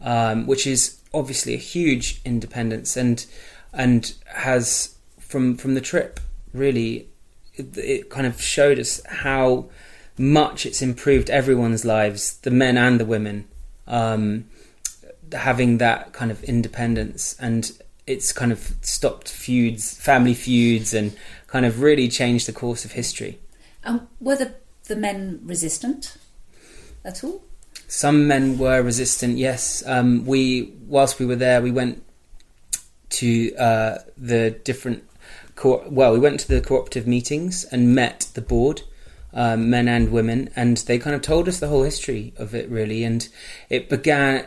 um, 0.00 0.46
which 0.46 0.66
is 0.66 1.00
obviously 1.12 1.54
a 1.54 1.58
huge 1.58 2.20
independence 2.24 2.96
and 2.96 3.26
and 3.72 4.14
has 4.26 4.94
from 5.18 5.56
from 5.56 5.74
the 5.74 5.80
trip 5.80 6.20
really 6.52 7.08
it, 7.54 7.76
it 7.76 8.10
kind 8.10 8.26
of 8.26 8.40
showed 8.40 8.78
us 8.78 9.00
how 9.06 9.68
much 10.18 10.66
it's 10.66 10.82
improved 10.82 11.30
everyone's 11.30 11.84
lives, 11.84 12.36
the 12.38 12.50
men 12.50 12.76
and 12.76 13.00
the 13.00 13.04
women, 13.04 13.46
um, 13.86 14.46
having 15.32 15.78
that 15.78 16.12
kind 16.12 16.30
of 16.30 16.42
independence. 16.44 17.36
And 17.40 17.72
it's 18.06 18.32
kind 18.32 18.52
of 18.52 18.74
stopped 18.82 19.28
feuds, 19.28 19.98
family 19.98 20.34
feuds, 20.34 20.92
and 20.92 21.16
kind 21.46 21.64
of 21.64 21.80
really 21.80 22.08
changed 22.08 22.46
the 22.46 22.52
course 22.52 22.84
of 22.84 22.92
history. 22.92 23.38
Um, 23.84 24.08
were 24.20 24.36
the, 24.36 24.54
the 24.84 24.96
men 24.96 25.40
resistant 25.42 26.16
at 27.04 27.24
all? 27.24 27.42
Some 27.88 28.26
men 28.26 28.58
were 28.58 28.82
resistant. 28.82 29.38
Yes, 29.38 29.82
um, 29.86 30.24
we 30.24 30.72
whilst 30.86 31.18
we 31.18 31.26
were 31.26 31.36
there, 31.36 31.60
we 31.60 31.70
went 31.70 32.02
to 33.10 33.54
uh, 33.56 33.98
the 34.16 34.50
different. 34.50 35.04
Co- 35.56 35.84
well, 35.88 36.12
we 36.12 36.18
went 36.18 36.40
to 36.40 36.48
the 36.48 36.60
cooperative 36.60 37.06
meetings 37.06 37.64
and 37.64 37.94
met 37.94 38.28
the 38.34 38.40
board, 38.40 38.82
um, 39.34 39.68
men 39.68 39.88
and 39.88 40.10
women, 40.10 40.50
and 40.54 40.76
they 40.78 40.98
kind 40.98 41.16
of 41.16 41.22
told 41.22 41.48
us 41.48 41.58
the 41.58 41.68
whole 41.68 41.82
history 41.82 42.32
of 42.36 42.54
it 42.54 42.68
really. 42.70 43.02
And 43.04 43.28
it 43.68 43.88
began 43.88 44.46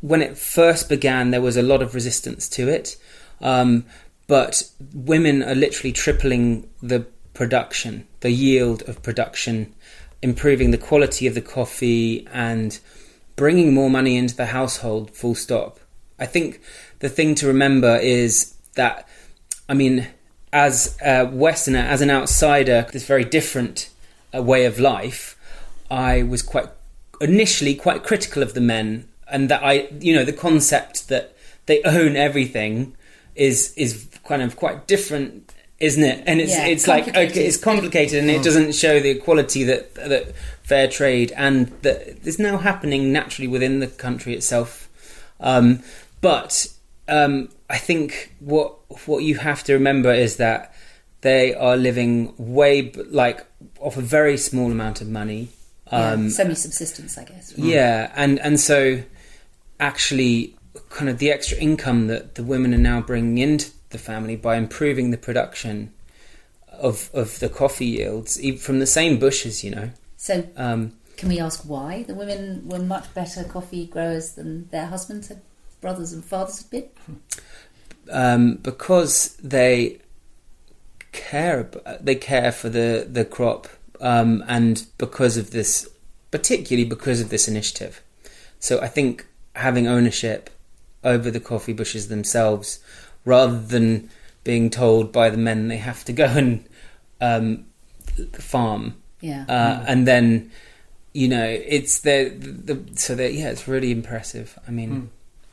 when 0.00 0.22
it 0.22 0.36
first 0.36 0.88
began. 0.88 1.30
There 1.30 1.40
was 1.40 1.56
a 1.56 1.62
lot 1.62 1.82
of 1.82 1.94
resistance 1.94 2.48
to 2.50 2.68
it, 2.68 2.96
um, 3.40 3.86
but 4.26 4.68
women 4.92 5.42
are 5.42 5.54
literally 5.54 5.92
tripling 5.92 6.68
the 6.82 7.06
production, 7.34 8.06
the 8.20 8.30
yield 8.30 8.82
of 8.88 9.02
production, 9.02 9.74
improving 10.22 10.70
the 10.70 10.78
quality 10.78 11.26
of 11.26 11.34
the 11.34 11.40
coffee, 11.40 12.26
and 12.32 12.78
bringing 13.36 13.72
more 13.72 13.90
money 13.90 14.16
into 14.16 14.36
the 14.36 14.46
household. 14.46 15.10
Full 15.12 15.34
stop. 15.34 15.80
I 16.18 16.26
think 16.26 16.60
the 16.98 17.08
thing 17.08 17.34
to 17.36 17.46
remember 17.46 17.96
is 17.96 18.54
that, 18.74 19.08
I 19.68 19.74
mean, 19.74 20.08
as 20.52 20.98
a 21.00 21.24
Westerner, 21.24 21.78
as 21.78 22.00
an 22.02 22.10
outsider, 22.10 22.86
this 22.92 23.06
very 23.06 23.24
different 23.24 23.90
uh, 24.34 24.42
way 24.42 24.64
of 24.66 24.78
life, 24.78 25.38
I 25.90 26.22
was 26.22 26.42
quite 26.42 26.68
initially 27.20 27.74
quite 27.74 28.02
critical 28.04 28.42
of 28.42 28.54
the 28.54 28.60
men, 28.60 29.08
and 29.28 29.48
that 29.48 29.62
I, 29.62 29.88
you 30.00 30.14
know, 30.14 30.24
the 30.24 30.32
concept 30.32 31.08
that 31.08 31.34
they 31.66 31.82
own 31.82 32.16
everything 32.16 32.96
is 33.34 33.72
is 33.76 34.08
kind 34.24 34.42
of 34.42 34.56
quite 34.56 34.86
different 34.86 35.54
isn't 35.80 36.04
it? 36.04 36.22
And 36.26 36.40
it's 36.40 36.52
Yeah, 36.52 36.66
it's 36.66 36.86
like 36.86 37.08
okay, 37.08 37.46
it's 37.46 37.56
complicated, 37.56 38.20
and 38.20 38.30
it 38.30 38.42
doesn't 38.42 38.74
show 38.74 39.00
the 39.00 39.10
equality 39.10 39.64
that 39.64 39.94
that 39.94 40.34
fair 40.62 40.86
trade 40.86 41.32
and 41.36 41.66
that 41.82 42.24
is 42.24 42.38
now 42.38 42.58
happening 42.58 43.12
naturally 43.12 43.48
within 43.48 43.80
the 43.80 43.88
country 43.88 44.34
itself. 44.34 44.88
Um, 45.40 45.82
but 46.20 46.68
um, 47.08 47.48
I 47.68 47.78
think 47.78 48.34
what 48.40 48.76
what 49.06 49.24
you 49.24 49.36
have 49.38 49.64
to 49.64 49.72
remember 49.72 50.12
is 50.12 50.36
that 50.36 50.74
they 51.22 51.54
are 51.54 51.76
living 51.76 52.34
way 52.38 52.82
b- 52.82 53.02
like 53.10 53.46
off 53.80 53.96
a 53.96 54.02
very 54.02 54.36
small 54.36 54.70
amount 54.70 55.00
of 55.00 55.08
money. 55.08 55.48
Um, 55.90 56.30
Semi-subsistence, 56.30 57.18
I 57.18 57.24
guess. 57.24 57.52
yeah, 57.56 58.12
and 58.14 58.38
and 58.40 58.60
so 58.60 59.02
actually, 59.80 60.56
kind 60.90 61.08
of 61.08 61.18
the 61.18 61.32
extra 61.32 61.58
income 61.58 62.06
that 62.06 62.36
the 62.36 62.44
women 62.44 62.74
are 62.74 62.78
now 62.78 63.00
bringing 63.00 63.38
into 63.38 63.70
the 63.90 63.98
family 63.98 64.36
by 64.36 64.56
improving 64.56 65.10
the 65.10 65.18
production 65.18 65.92
of 66.72 67.10
of 67.12 67.38
the 67.40 67.48
coffee 67.48 67.86
yields 67.86 68.40
from 68.58 68.78
the 68.78 68.86
same 68.86 69.18
bushes, 69.18 69.62
you 69.64 69.70
know. 69.70 69.90
So, 70.16 70.46
Um, 70.56 70.92
can 71.16 71.28
we 71.28 71.38
ask 71.38 71.62
why 71.62 72.04
the 72.04 72.14
women 72.14 72.68
were 72.68 72.78
much 72.78 73.12
better 73.14 73.44
coffee 73.44 73.86
growers 73.86 74.32
than 74.32 74.68
their 74.70 74.86
husbands, 74.86 75.28
had 75.28 75.40
brothers 75.80 76.12
and 76.12 76.24
fathers 76.24 76.58
had 76.58 76.70
been? 76.70 76.88
um, 78.10 78.56
because 78.56 79.36
they 79.42 79.98
care 81.12 81.68
they 82.00 82.14
care 82.14 82.52
for 82.52 82.68
the 82.68 83.06
the 83.10 83.24
crop 83.24 83.68
um, 84.00 84.44
and 84.46 84.86
because 84.98 85.36
of 85.36 85.50
this 85.50 85.88
particularly 86.30 86.88
because 86.88 87.20
of 87.20 87.30
this 87.30 87.48
initiative 87.48 88.00
so 88.60 88.80
i 88.80 88.86
think 88.86 89.26
having 89.56 89.88
ownership 89.88 90.50
over 91.02 91.30
the 91.30 91.40
coffee 91.40 91.72
bushes 91.72 92.06
themselves 92.08 92.78
rather 93.24 93.58
than 93.60 94.08
being 94.44 94.70
told 94.70 95.12
by 95.12 95.30
the 95.30 95.36
men 95.36 95.68
they 95.68 95.76
have 95.76 96.04
to 96.04 96.12
go 96.12 96.24
and 96.24 96.64
um, 97.20 97.66
farm 98.38 98.94
Yeah. 99.20 99.44
uh, 99.48 99.84
and 99.86 100.06
then 100.06 100.50
you 101.12 101.28
know 101.28 101.44
it's 101.44 102.00
the, 102.00 102.28
the, 102.30 102.74
the 102.74 102.98
so 102.98 103.14
that 103.14 103.34
yeah 103.34 103.50
it's 103.50 103.66
really 103.68 103.90
impressive 103.90 104.58
i 104.66 104.70
mean 104.70 105.10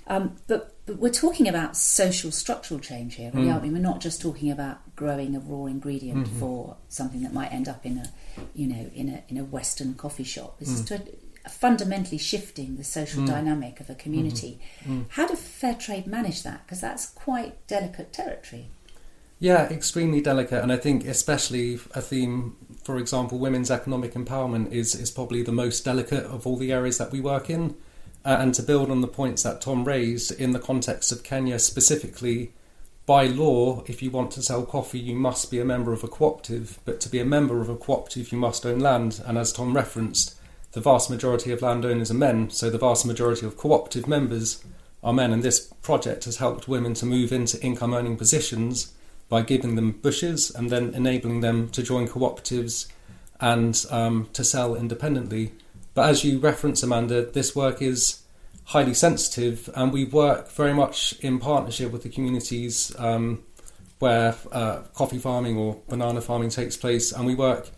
Um, 0.09 0.37
but, 0.47 0.73
but 0.85 0.99
we're 0.99 1.09
talking 1.11 1.49
about 1.49 1.75
social 1.75 2.31
structural 2.31 2.79
change 2.79 3.15
here, 3.15 3.29
really, 3.33 3.47
Mm. 3.47 3.51
aren't 3.51 3.63
we? 3.63 3.71
We're 3.71 3.79
not 3.91 3.99
just 3.99 4.21
talking 4.21 4.49
about 4.51 4.77
growing 4.95 5.35
a 5.35 5.39
raw 5.41 5.65
ingredient 5.65 6.27
Mm-hmm. 6.27 6.39
for 6.39 6.77
something 6.87 7.23
that 7.23 7.33
might 7.33 7.51
end 7.51 7.67
up 7.67 7.85
in 7.85 7.97
a, 7.97 8.07
you 8.55 8.67
know, 8.67 8.89
in 8.95 9.09
a 9.09 9.21
in 9.27 9.37
a 9.37 9.43
Western 9.43 9.95
coffee 9.95 10.23
shop. 10.23 10.59
This 10.59 10.69
Mm. 10.69 10.73
is 10.75 10.81
to, 10.85 11.01
fundamentally 11.51 12.17
shifting 12.17 12.77
the 12.77 12.83
social 12.83 13.25
dynamic 13.25 13.79
of 13.79 13.89
a 13.89 13.95
community. 13.95 14.59
Mm. 14.85 15.05
How 15.09 15.27
do 15.27 15.35
fair 15.35 15.75
trade 15.75 16.07
manage 16.07 16.43
that? 16.43 16.65
Because 16.65 16.81
that's 16.81 17.07
quite 17.07 17.65
delicate 17.67 18.13
territory. 18.13 18.67
Yeah, 19.39 19.69
extremely 19.69 20.19
delicate, 20.19 20.63
and 20.63 20.71
I 20.71 20.77
think 20.77 21.05
especially 21.05 21.75
a 21.93 22.01
theme, 22.01 22.55
for 22.83 22.97
example, 22.97 23.37
women's 23.37 23.69
economic 23.69 24.13
empowerment 24.13 24.71
is 24.71 24.95
is 24.95 25.11
probably 25.11 25.43
the 25.43 25.51
most 25.51 25.85
delicate 25.85 26.25
of 26.25 26.47
all 26.47 26.57
the 26.57 26.71
areas 26.71 26.97
that 26.97 27.11
we 27.11 27.21
work 27.21 27.49
in. 27.49 27.75
Uh, 28.25 28.37
and 28.39 28.53
to 28.55 28.63
build 28.63 28.91
on 28.91 29.01
the 29.01 29.07
points 29.07 29.43
that 29.43 29.61
Tom 29.61 29.85
raised 29.85 30.31
in 30.31 30.51
the 30.51 30.59
context 30.59 31.11
of 31.11 31.23
Kenya 31.23 31.59
specifically, 31.59 32.51
by 33.05 33.25
law, 33.25 33.83
if 33.87 34.03
you 34.03 34.11
want 34.11 34.31
to 34.31 34.41
sell 34.41 34.65
coffee, 34.65 34.99
you 34.99 35.15
must 35.15 35.49
be 35.49 35.59
a 35.59 35.65
member 35.65 35.93
of 35.93 36.03
a 36.03 36.09
cooperative. 36.09 36.77
But 36.83 36.99
to 37.01 37.09
be 37.09 37.19
a 37.19 37.25
member 37.25 37.61
of 37.61 37.69
a 37.69 37.77
cooperative, 37.77 38.33
you 38.33 38.37
must 38.37 38.65
own 38.65 38.79
land. 38.79 39.21
And 39.25 39.37
as 39.37 39.53
Tom 39.53 39.73
referenced, 39.73 40.36
the 40.73 40.81
vast 40.81 41.09
majority 41.09 41.51
of 41.51 41.61
landowners 41.61 42.11
are 42.11 42.15
men, 42.15 42.49
so 42.49 42.69
the 42.69 42.77
vast 42.77 43.05
majority 43.05 43.45
of 43.45 43.57
cooperative 43.57 44.07
members 44.07 44.63
are 45.03 45.13
men. 45.13 45.31
And 45.31 45.43
this 45.43 45.73
project 45.81 46.25
has 46.25 46.37
helped 46.37 46.67
women 46.67 46.93
to 46.95 47.05
move 47.05 47.31
into 47.31 47.61
income 47.61 47.93
earning 47.93 48.17
positions 48.17 48.93
by 49.29 49.41
giving 49.41 49.75
them 49.75 49.91
bushes 49.91 50.51
and 50.51 50.69
then 50.69 50.93
enabling 50.93 51.41
them 51.41 51.69
to 51.69 51.83
join 51.83 52.07
cooperatives 52.07 52.87
and 53.39 53.85
um, 53.89 54.29
to 54.33 54.43
sell 54.43 54.75
independently. 54.75 55.51
But 55.93 56.09
as 56.09 56.23
you 56.23 56.39
reference, 56.39 56.83
Amanda, 56.83 57.25
this 57.25 57.55
work 57.55 57.81
is 57.81 58.21
highly 58.65 58.93
sensitive, 58.93 59.69
and 59.75 59.93
we 59.93 60.05
work 60.05 60.51
very 60.51 60.73
much 60.73 61.13
in 61.21 61.39
partnership 61.39 61.91
with 61.91 62.03
the 62.03 62.09
communities 62.09 62.93
um, 62.99 63.43
where 63.99 64.35
uh, 64.51 64.79
coffee 64.93 65.17
farming 65.17 65.57
or 65.57 65.79
banana 65.87 66.21
farming 66.21 66.49
takes 66.49 66.77
place, 66.77 67.11
and 67.11 67.25
we 67.25 67.33
work 67.33 67.69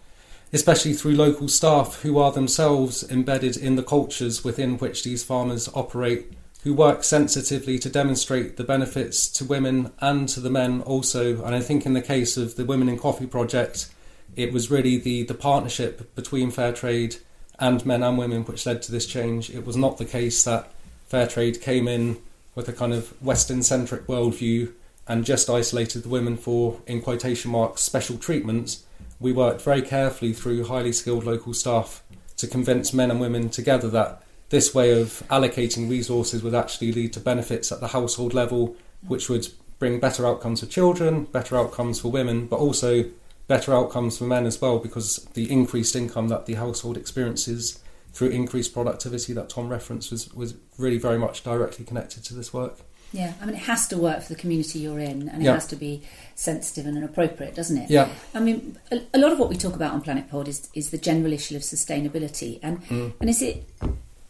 especially 0.51 0.93
through 0.93 1.15
local 1.15 1.47
staff 1.47 2.01
who 2.01 2.17
are 2.17 2.31
themselves 2.31 3.09
embedded 3.09 3.55
in 3.55 3.75
the 3.75 3.83
cultures 3.83 4.43
within 4.43 4.77
which 4.77 5.03
these 5.03 5.23
farmers 5.23 5.69
operate, 5.73 6.31
who 6.63 6.73
work 6.73 7.03
sensitively 7.03 7.79
to 7.79 7.89
demonstrate 7.89 8.57
the 8.57 8.63
benefits 8.63 9.27
to 9.29 9.45
women 9.45 9.91
and 9.99 10.27
to 10.27 10.39
the 10.39 10.49
men 10.49 10.81
also. 10.81 11.43
And 11.43 11.55
I 11.55 11.61
think 11.61 11.85
in 11.85 11.93
the 11.93 12.01
case 12.01 12.35
of 12.35 12.55
the 12.55 12.65
Women 12.65 12.89
in 12.89 12.99
Coffee 12.99 13.27
project, 13.27 13.89
it 14.35 14.51
was 14.51 14.69
really 14.69 14.97
the, 14.97 15.23
the 15.23 15.33
partnership 15.33 16.13
between 16.15 16.51
fair 16.51 16.73
trade 16.73 17.17
and 17.59 17.85
men 17.85 18.03
and 18.03 18.17
women 18.17 18.43
which 18.43 18.65
led 18.65 18.81
to 18.83 18.91
this 18.91 19.05
change. 19.05 19.49
It 19.49 19.65
was 19.65 19.77
not 19.77 19.97
the 19.97 20.05
case 20.05 20.43
that 20.43 20.71
fair 21.07 21.27
trade 21.27 21.61
came 21.61 21.87
in 21.87 22.17
with 22.55 22.67
a 22.67 22.73
kind 22.73 22.93
of 22.93 23.09
Western 23.21 23.63
centric 23.63 24.07
worldview 24.07 24.73
and 25.07 25.25
just 25.25 25.49
isolated 25.49 26.03
the 26.03 26.09
women 26.09 26.37
for, 26.37 26.81
in 26.85 27.01
quotation 27.01 27.51
marks, 27.51 27.81
special 27.81 28.17
treatments. 28.17 28.83
We 29.19 29.31
worked 29.31 29.61
very 29.61 29.81
carefully 29.81 30.33
through 30.33 30.65
highly 30.65 30.91
skilled 30.91 31.25
local 31.25 31.53
staff 31.53 32.03
to 32.37 32.47
convince 32.47 32.93
men 32.93 33.11
and 33.11 33.19
women 33.19 33.49
together 33.49 33.89
that 33.89 34.23
this 34.49 34.73
way 34.73 34.99
of 34.99 35.23
allocating 35.29 35.89
resources 35.89 36.41
would 36.41 36.55
actually 36.55 36.91
lead 36.91 37.13
to 37.13 37.19
benefits 37.19 37.71
at 37.71 37.81
the 37.81 37.89
household 37.89 38.33
level, 38.33 38.75
which 39.07 39.29
would 39.29 39.47
bring 39.77 39.99
better 39.99 40.25
outcomes 40.25 40.61
for 40.61 40.65
children, 40.65 41.25
better 41.25 41.57
outcomes 41.57 41.99
for 41.99 42.09
women, 42.09 42.47
but 42.47 42.59
also 42.59 43.05
better 43.47 43.73
outcomes 43.73 44.17
for 44.17 44.25
men 44.25 44.45
as 44.45 44.61
well 44.61 44.77
because 44.79 45.27
the 45.33 45.51
increased 45.51 45.95
income 45.95 46.27
that 46.29 46.45
the 46.45 46.53
household 46.53 46.97
experiences 46.97 47.83
through 48.13 48.29
increased 48.29 48.73
productivity 48.73 49.33
that 49.33 49.49
Tom 49.49 49.69
referenced 49.69 50.11
was, 50.11 50.33
was 50.33 50.55
really 50.77 50.97
very 50.97 51.17
much 51.17 51.43
directly 51.43 51.85
connected 51.85 52.23
to 52.23 52.33
this 52.33 52.53
work. 52.53 52.79
Yeah, 53.11 53.33
I 53.41 53.45
mean, 53.45 53.55
it 53.55 53.61
has 53.63 53.87
to 53.87 53.97
work 53.97 54.21
for 54.21 54.29
the 54.33 54.39
community 54.39 54.79
you're 54.79 54.99
in, 54.99 55.29
and 55.29 55.41
it 55.41 55.45
Yeah. 55.45 55.53
has 55.53 55.65
to 55.67 55.75
be 55.75 56.01
sensitive 56.35 56.85
and 56.85 57.03
appropriate, 57.03 57.55
doesn't 57.55 57.77
it? 57.77 57.89
Yeah. 57.89 58.09
I 58.35 58.39
mean, 58.39 58.77
a, 58.91 59.01
a 59.13 59.17
lot 59.19 59.31
of 59.31 59.39
what 59.39 59.49
we 59.49 59.57
talk 59.57 59.75
about 59.75 59.93
on 59.93 60.01
Planet 60.01 60.29
Pod 60.29 60.47
is, 60.47 60.69
is 60.75 60.91
the 60.91 60.97
general 60.97 61.33
issue 61.33 61.55
of 61.55 61.63
sustainability, 61.63 62.59
and 62.61 62.81
Mm. 62.87 63.13
and 63.19 63.29
is 63.29 63.41
it 63.41 63.63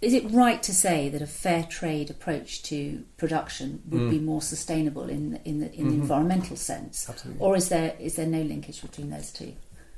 is 0.02 0.14
it 0.14 0.24
right 0.32 0.64
to 0.64 0.74
say 0.74 1.10
that 1.10 1.22
a 1.22 1.28
fair 1.28 1.64
trade 1.64 2.10
approach 2.10 2.64
to 2.64 3.04
production 3.18 3.82
would 3.90 4.04
Mm. 4.04 4.10
be 4.12 4.20
more 4.20 4.42
sustainable 4.42 5.10
in 5.10 5.40
in 5.44 5.60
the 5.60 5.74
in 5.76 5.90
the 5.90 5.96
environmental 5.96 6.56
sense, 6.56 7.02
Mm-hmm. 7.02 7.12
Absolutely. 7.12 7.42
or 7.46 7.58
is 7.58 7.68
there 7.70 7.94
is 8.00 8.16
there 8.16 8.26
no 8.28 8.42
linkage 8.42 8.82
between 8.82 9.10
those 9.10 9.30
two? 9.32 9.52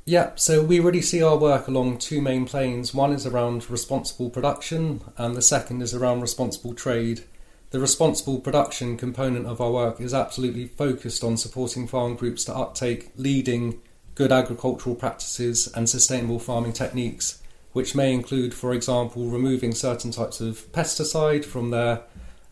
Yeah, 0.06 0.32
so 0.36 0.64
we 0.64 0.80
really 0.80 1.04
see 1.04 1.22
our 1.22 1.38
work 1.38 1.68
along 1.68 2.00
two 2.00 2.20
main 2.22 2.46
planes. 2.46 2.92
One 2.96 3.14
is 3.14 3.28
around 3.28 3.70
responsible 3.70 4.32
production, 4.32 5.02
and 5.18 5.36
the 5.36 5.44
second 5.44 5.84
is 5.84 5.94
around 5.94 6.22
responsible 6.22 6.74
trade. 6.74 7.22
The 7.72 7.80
responsible 7.80 8.42
production 8.42 8.98
component 8.98 9.48
of 9.48 9.62
our 9.62 9.72
work 9.72 10.02
is 10.02 10.14
absolutely 10.14 10.68
focused 10.68 11.24
on 11.24 11.38
supporting 11.38 11.88
farm 11.88 12.16
groups 12.16 12.44
to 12.46 12.56
uptake 12.56 13.12
leading 13.16 13.82
good 14.14 14.30
agricultural 14.30 14.94
practices 14.94 15.72
and 15.74 15.90
sustainable 15.90 16.38
farming 16.38 16.74
techniques, 16.74 17.42
which 17.72 17.96
may 17.96 18.12
include, 18.12 18.54
for 18.54 18.74
example, 18.74 19.30
removing 19.30 19.74
certain 19.74 20.12
types 20.12 20.42
of 20.42 20.70
pesticide 20.74 21.46
from 21.46 21.72
their 21.72 22.02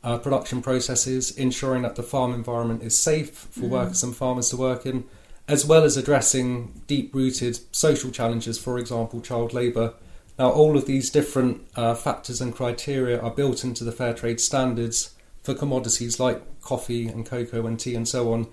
uh, 0.06 0.18
production 0.20 0.62
processes, 0.62 1.32
ensuring 1.38 1.82
that 1.82 1.98
the 1.98 2.04
farm 2.04 2.34
environment 2.34 2.82
is 2.82 2.98
safe 2.98 3.32
for 3.32 3.66
workers 3.66 4.02
and 4.02 4.16
farmers 4.16 4.50
to 4.50 4.56
work 4.56 4.86
in, 4.86 5.04
as 5.50 5.66
well 5.66 5.84
as 5.84 5.98
addressing 5.98 6.82
deep 6.88 7.14
rooted 7.14 7.60
social 7.76 8.10
challenges, 8.10 8.58
for 8.58 8.80
example, 8.80 9.20
child 9.20 9.52
labour. 9.52 9.94
Now, 10.40 10.52
all 10.52 10.78
of 10.78 10.86
these 10.86 11.10
different 11.10 11.68
uh, 11.76 11.94
factors 11.96 12.40
and 12.40 12.56
criteria 12.56 13.20
are 13.20 13.30
built 13.30 13.66
into 13.66 13.84
the 13.84 13.92
fair 13.92 14.14
trade 14.14 14.40
standards 14.40 15.14
for 15.44 15.54
commodities 15.54 16.18
like 16.18 16.62
coffee 16.62 17.10
and 17.10 17.26
cocoa 17.26 17.68
and 17.68 17.78
tea 17.78 17.94
and 17.94 18.08
so 18.08 18.32
on. 18.32 18.48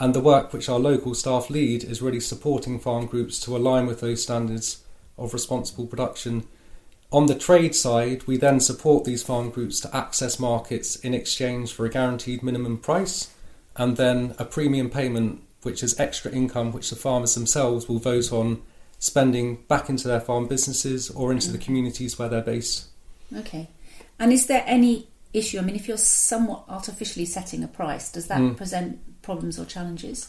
And 0.00 0.14
the 0.14 0.20
work 0.20 0.52
which 0.52 0.68
our 0.68 0.80
local 0.80 1.14
staff 1.14 1.48
lead 1.48 1.84
is 1.84 2.02
really 2.02 2.18
supporting 2.18 2.80
farm 2.80 3.06
groups 3.06 3.38
to 3.40 3.56
align 3.56 3.86
with 3.86 4.00
those 4.00 4.20
standards 4.20 4.82
of 5.16 5.32
responsible 5.32 5.86
production. 5.86 6.44
On 7.12 7.26
the 7.26 7.36
trade 7.36 7.76
side, 7.76 8.26
we 8.26 8.36
then 8.36 8.58
support 8.58 9.04
these 9.04 9.22
farm 9.22 9.50
groups 9.50 9.78
to 9.80 9.96
access 9.96 10.40
markets 10.40 10.96
in 10.96 11.14
exchange 11.14 11.72
for 11.72 11.86
a 11.86 11.90
guaranteed 11.90 12.42
minimum 12.42 12.78
price 12.78 13.32
and 13.76 13.96
then 13.96 14.34
a 14.40 14.44
premium 14.44 14.90
payment, 14.90 15.40
which 15.62 15.84
is 15.84 15.98
extra 16.00 16.32
income 16.32 16.72
which 16.72 16.90
the 16.90 16.96
farmers 16.96 17.36
themselves 17.36 17.88
will 17.88 18.00
vote 18.00 18.32
on 18.32 18.60
spending 18.98 19.56
back 19.68 19.88
into 19.88 20.08
their 20.08 20.20
farm 20.20 20.46
businesses 20.46 21.10
or 21.10 21.32
into 21.32 21.50
the 21.50 21.58
communities 21.58 22.18
where 22.18 22.28
they're 22.28 22.42
based. 22.42 22.86
Okay, 23.36 23.68
and 24.18 24.32
is 24.32 24.46
there 24.46 24.64
any 24.66 25.08
issue? 25.32 25.58
I 25.58 25.62
mean, 25.62 25.76
if 25.76 25.86
you're 25.86 25.96
somewhat 25.98 26.64
artificially 26.68 27.26
setting 27.26 27.62
a 27.62 27.68
price, 27.68 28.10
does 28.10 28.26
that 28.28 28.40
Mm. 28.40 28.56
present 28.56 29.22
problems 29.22 29.58
or 29.58 29.64
challenges? 29.64 30.28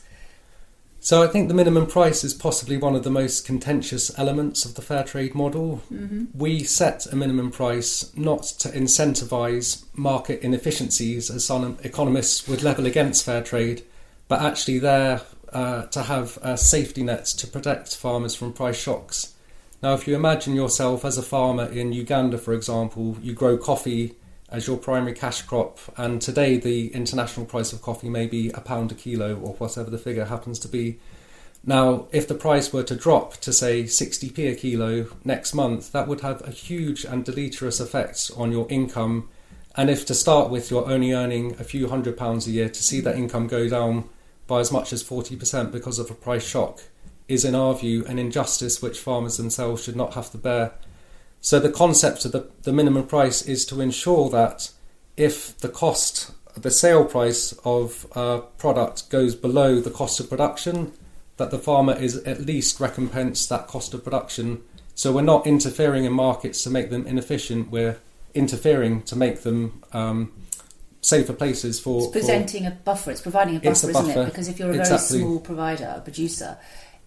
So 1.01 1.23
I 1.23 1.27
think 1.27 1.47
the 1.47 1.53
minimum 1.53 1.87
price 1.87 2.25
is 2.25 2.33
possibly 2.33 2.75
one 2.75 2.93
of 2.93 3.05
the 3.05 3.09
most 3.09 3.45
contentious 3.45 4.11
elements 4.19 4.65
of 4.65 4.75
the 4.75 4.81
fair 4.81 5.03
trade 5.05 5.33
model. 5.33 5.81
Mm-hmm. 5.91 6.25
We 6.37 6.63
set 6.65 7.05
a 7.05 7.15
minimum 7.15 7.51
price 7.51 8.11
not 8.17 8.43
to 8.59 8.67
incentivise 8.69 9.85
market 9.93 10.41
inefficiencies, 10.41 11.29
as 11.29 11.45
some 11.45 11.77
economists 11.83 12.49
would 12.49 12.63
level 12.63 12.85
against 12.85 13.23
fair 13.23 13.41
trade, 13.41 13.83
but 14.27 14.41
actually 14.41 14.79
there 14.79 15.21
uh, 15.53 15.85
to 15.87 16.03
have 16.03 16.37
uh, 16.39 16.55
safety 16.55 17.03
nets 17.03 17.33
to 17.33 17.47
protect 17.47 17.95
farmers 17.95 18.35
from 18.35 18.53
price 18.53 18.79
shocks. 18.79 19.33
Now, 19.81 19.93
if 19.93 20.07
you 20.07 20.15
imagine 20.15 20.55
yourself 20.55 21.05
as 21.05 21.17
a 21.17 21.23
farmer 21.23 21.65
in 21.65 21.93
Uganda, 21.93 22.37
for 22.37 22.53
example, 22.53 23.17
you 23.21 23.33
grow 23.33 23.57
coffee 23.57 24.15
as 24.49 24.67
your 24.67 24.77
primary 24.77 25.13
cash 25.13 25.41
crop, 25.43 25.79
and 25.95 26.21
today 26.21 26.57
the 26.57 26.87
international 26.93 27.45
price 27.45 27.71
of 27.71 27.81
coffee 27.81 28.09
may 28.09 28.27
be 28.27 28.49
a 28.51 28.61
pound 28.61 28.91
a 28.91 28.95
kilo 28.95 29.35
or 29.35 29.53
whatever 29.53 29.89
the 29.89 29.97
figure 29.97 30.25
happens 30.25 30.59
to 30.59 30.67
be. 30.67 30.99
Now, 31.63 32.07
if 32.11 32.27
the 32.27 32.35
price 32.35 32.73
were 32.73 32.83
to 32.83 32.95
drop 32.95 33.37
to 33.37 33.53
say 33.53 33.83
60p 33.83 34.51
a 34.51 34.55
kilo 34.55 35.07
next 35.23 35.53
month, 35.53 35.91
that 35.91 36.07
would 36.07 36.21
have 36.21 36.45
a 36.47 36.51
huge 36.51 37.05
and 37.05 37.23
deleterious 37.23 37.79
effect 37.79 38.31
on 38.35 38.51
your 38.51 38.65
income. 38.69 39.29
And 39.75 39.89
if 39.89 40.05
to 40.07 40.15
start 40.15 40.49
with 40.49 40.71
you're 40.71 40.89
only 40.89 41.11
earning 41.11 41.55
a 41.59 41.63
few 41.63 41.89
hundred 41.89 42.17
pounds 42.17 42.47
a 42.47 42.51
year, 42.51 42.69
to 42.69 42.83
see 42.83 43.01
that 43.01 43.15
income 43.15 43.47
go 43.47 43.69
down 43.69 44.09
by 44.49 44.59
as 44.59 44.71
much 44.71 44.91
as 44.91 45.03
40% 45.03 45.71
because 45.71 45.99
of 45.99 46.11
a 46.11 46.15
price 46.15 46.45
shock 46.45 46.81
is, 47.29 47.45
in 47.45 47.55
our 47.55 47.75
view, 47.75 48.03
an 48.07 48.19
injustice 48.19 48.81
which 48.81 48.99
farmers 48.99 49.37
themselves 49.37 49.83
should 49.83 49.95
not 49.95 50.15
have 50.15 50.31
to 50.31 50.37
bear. 50.37 50.73
So, 51.39 51.59
the 51.59 51.71
concept 51.71 52.25
of 52.25 52.33
the, 52.33 52.49
the 52.63 52.73
minimum 52.73 53.05
price 53.05 53.41
is 53.43 53.65
to 53.67 53.79
ensure 53.79 54.29
that 54.31 54.71
if 55.15 55.57
the 55.59 55.69
cost, 55.69 56.31
the 56.57 56.71
sale 56.71 57.05
price 57.05 57.53
of 57.63 58.07
a 58.13 58.41
product 58.57 59.09
goes 59.09 59.35
below 59.35 59.79
the 59.79 59.91
cost 59.91 60.19
of 60.19 60.29
production, 60.29 60.91
that 61.37 61.51
the 61.51 61.59
farmer 61.59 61.93
is 61.93 62.17
at 62.23 62.41
least 62.41 62.79
recompensed 62.79 63.47
that 63.47 63.67
cost 63.67 63.93
of 63.93 64.03
production. 64.03 64.61
So 64.95 65.13
we're 65.13 65.21
not 65.21 65.47
interfering 65.47 66.03
in 66.03 66.11
markets 66.11 66.63
to 66.63 66.69
make 66.69 66.89
them 66.89 67.07
inefficient. 67.07 67.71
We're 67.71 67.99
interfering 68.33 69.03
to 69.03 69.15
make 69.15 69.41
them 69.43 69.81
um, 69.93 70.33
safer 71.01 71.33
places 71.33 71.79
for. 71.79 72.03
It's 72.03 72.11
presenting 72.11 72.63
for, 72.63 72.69
a 72.69 72.71
buffer. 72.71 73.11
It's 73.11 73.21
providing 73.21 73.55
a 73.55 73.59
buffer, 73.59 73.69
It's 73.71 73.83
a 73.83 73.89
isn't 73.89 74.09
it? 74.09 74.25
Because 74.25 74.47
if 74.47 74.59
you're 74.59 74.71
a 74.71 74.79
Exactly. 74.79 75.19
very 75.19 75.27
small 75.29 75.39
provider, 75.39 75.93
a 75.97 76.01
producer, 76.01 76.57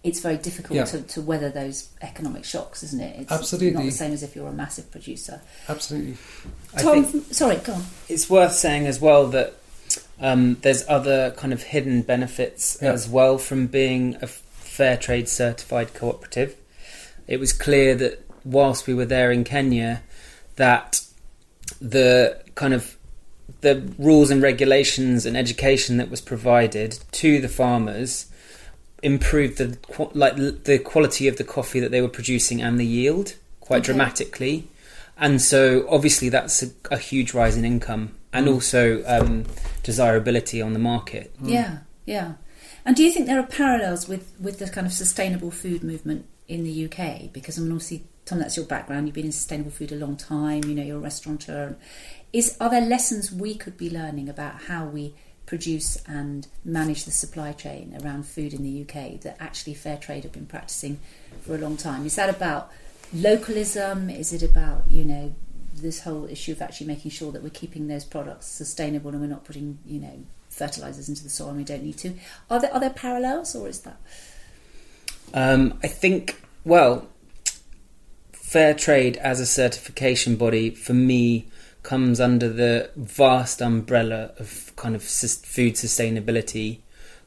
it's 0.03 0.19
very 0.19 0.37
difficult 0.37 0.75
Yeah. 0.77 0.85
to, 0.85 1.01
to 1.01 1.21
weather 1.21 1.49
those 1.49 1.87
economic 2.01 2.43
shocks, 2.43 2.83
isn't 2.83 2.99
it? 2.99 3.21
It's 3.21 3.31
Absolutely. 3.31 3.71
not 3.71 3.83
the 3.85 3.91
same 3.91 4.11
as 4.13 4.21
if 4.23 4.35
you're 4.35 4.49
a 4.49 4.53
massive 4.53 4.91
producer. 4.91 5.41
absolutely. 5.69 6.17
Tom, 6.77 7.23
sorry, 7.31 7.57
go 7.57 7.73
on. 7.73 7.83
it's 8.09 8.29
worth 8.29 8.53
saying 8.53 8.85
as 8.87 8.99
well 8.99 9.27
that 9.27 9.53
um, 10.19 10.55
there's 10.61 10.83
other 10.89 11.31
kind 11.31 11.53
of 11.53 11.63
hidden 11.63 12.01
benefits 12.01 12.77
Yeah. 12.81 12.91
as 12.91 13.07
well 13.07 13.37
from 13.37 13.67
being 13.67 14.17
a 14.21 14.27
fair 14.27 14.97
trade 14.97 15.29
certified 15.29 15.93
cooperative. 15.93 16.55
It 17.27 17.39
was 17.39 17.53
clear 17.53 17.95
that 17.95 18.27
whilst 18.43 18.87
we 18.87 18.93
were 18.93 19.05
there 19.05 19.31
in 19.31 19.43
Kenya, 19.45 20.01
that 20.57 21.01
the 21.79 22.41
kind 22.55 22.73
of 22.73 22.97
the 23.63 23.75
rules 23.97 24.29
and 24.31 24.41
regulations 24.41 25.25
and 25.25 25.35
education 25.35 25.97
that 25.97 26.09
was 26.09 26.21
provided 26.21 26.99
to 27.11 27.39
the 27.41 27.49
farmers 27.49 28.27
improved 29.01 29.57
the 29.57 29.77
like 30.13 30.35
the 30.63 30.79
quality 30.79 31.27
of 31.27 31.35
the 31.37 31.43
coffee 31.43 31.79
that 31.79 31.91
they 31.91 32.01
were 32.01 32.07
producing 32.19 32.61
and 32.61 32.79
the 32.79 32.85
yield 32.85 33.35
quite 33.59 33.77
Okay. 33.77 33.85
dramatically 33.87 34.67
and 35.17 35.41
so 35.41 35.85
obviously 35.89 36.29
that's 36.29 36.63
a, 36.63 36.67
a 36.91 36.97
huge 36.97 37.33
rise 37.33 37.57
in 37.57 37.65
income 37.65 38.11
and 38.31 38.47
Mm. 38.47 38.53
also 38.53 39.03
um, 39.05 39.43
desirability 39.83 40.61
on 40.61 40.73
the 40.73 40.79
market 40.79 41.33
Yeah, 41.41 41.79
yeah. 42.05 42.33
And 42.85 42.95
do 42.97 43.03
you 43.03 43.11
think 43.13 43.27
there 43.27 43.39
are 43.39 43.45
parallels 43.47 44.07
with, 44.09 44.33
with 44.39 44.59
the 44.59 44.67
kind 44.69 44.85
of 44.85 44.91
sustainable 44.93 45.51
food 45.51 45.83
movement 45.83 46.25
in 46.49 46.63
the 46.65 46.85
UK? 46.85 47.31
Because 47.31 47.57
I 47.57 47.61
mean, 47.61 47.71
obviously, 47.71 48.03
Tom, 48.25 48.39
that's 48.39 48.57
your 48.57 48.65
background. 48.65 49.07
You've 49.07 49.15
been 49.15 49.27
in 49.27 49.31
sustainable 49.31 49.71
food 49.71 49.91
a 49.93 49.95
long 49.95 50.17
time. 50.17 50.65
You 50.65 50.75
know, 50.75 50.83
you're 50.83 50.97
a 50.97 50.99
restaurateur. 50.99 51.77
Is 52.33 52.57
are 52.59 52.69
there 52.69 52.81
lessons 52.81 53.31
we 53.31 53.53
could 53.53 53.77
be 53.77 53.91
learning 53.91 54.27
about 54.27 54.63
how 54.63 54.85
we 54.85 55.13
produce 55.45 55.97
and 56.07 56.47
manage 56.65 57.05
the 57.05 57.11
supply 57.11 57.51
chain 57.51 57.95
around 58.01 58.25
food 58.25 58.53
in 58.53 58.63
the 58.63 58.81
UK 58.81 59.21
that 59.21 59.37
actually 59.39 59.75
fair 59.75 59.97
trade 59.97 60.23
have 60.23 60.31
been 60.31 60.47
practicing 60.47 60.99
for 61.41 61.53
a 61.53 61.59
long 61.59 61.77
time? 61.77 62.07
Is 62.07 62.15
that 62.15 62.29
about 62.29 62.71
localism? 63.13 64.09
Is 64.09 64.33
it 64.33 64.41
about 64.41 64.89
you 64.89 65.05
know 65.05 65.35
this 65.75 66.01
whole 66.01 66.25
issue 66.25 66.51
of 66.51 66.61
actually 66.61 66.87
making 66.87 67.11
sure 67.11 67.31
that 67.31 67.43
we're 67.43 67.49
keeping 67.49 67.87
those 67.87 68.03
products 68.03 68.47
sustainable 68.47 69.11
and 69.11 69.21
we're 69.21 69.27
not 69.27 69.45
putting 69.45 69.77
you 69.85 69.99
know 69.99 70.23
fertilizers 70.49 71.09
into 71.09 71.23
the 71.23 71.29
soil 71.29 71.49
and 71.49 71.57
we 71.57 71.63
don't 71.63 71.83
need 71.83 71.97
to? 71.99 72.15
Are 72.49 72.59
there 72.59 72.73
are 72.73 72.79
there 72.79 72.89
parallels 72.89 73.55
or 73.55 73.67
is 73.67 73.81
that 73.81 73.97
Um, 75.35 75.79
I 75.83 75.87
think, 75.87 76.41
well, 76.65 77.07
fair 78.31 78.73
trade 78.73 79.17
as 79.17 79.39
a 79.39 79.45
certification 79.45 80.35
body 80.35 80.71
for 80.71 80.93
me 80.93 81.47
comes 81.83 82.19
under 82.19 82.49
the 82.49 82.89
vast 82.95 83.61
umbrella 83.61 84.31
of 84.39 84.73
kind 84.75 84.95
of 84.95 85.03
food 85.03 85.73
sustainability 85.73 86.79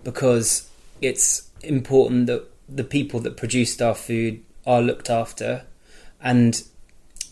because 0.03 0.69
it's 1.01 1.51
important 1.63 2.27
that 2.27 2.45
the 2.69 2.85
people 2.85 3.21
that 3.21 3.37
produced 3.37 3.81
our 3.81 3.95
food 3.95 4.43
are 4.67 4.83
looked 4.83 5.11
after 5.11 5.63
and 6.21 6.65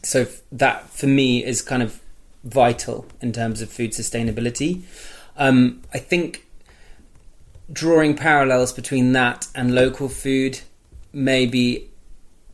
so 0.03 0.27
that 0.53 0.89
for 0.91 1.07
me 1.07 1.43
is 1.43 1.63
kind 1.63 1.83
of 1.83 2.01
vital 2.45 3.07
in 3.21 3.33
terms 3.33 3.63
of 3.63 3.71
food 3.71 3.93
sustainability 3.93 4.83
um, 5.37 5.81
i 5.93 5.99
think 5.99 6.45
drawing 7.73 8.15
parallels 8.15 8.73
between 8.73 9.13
that 9.13 9.49
and 9.55 9.75
local 9.75 10.09
food 10.09 10.61
maybe 11.13 11.89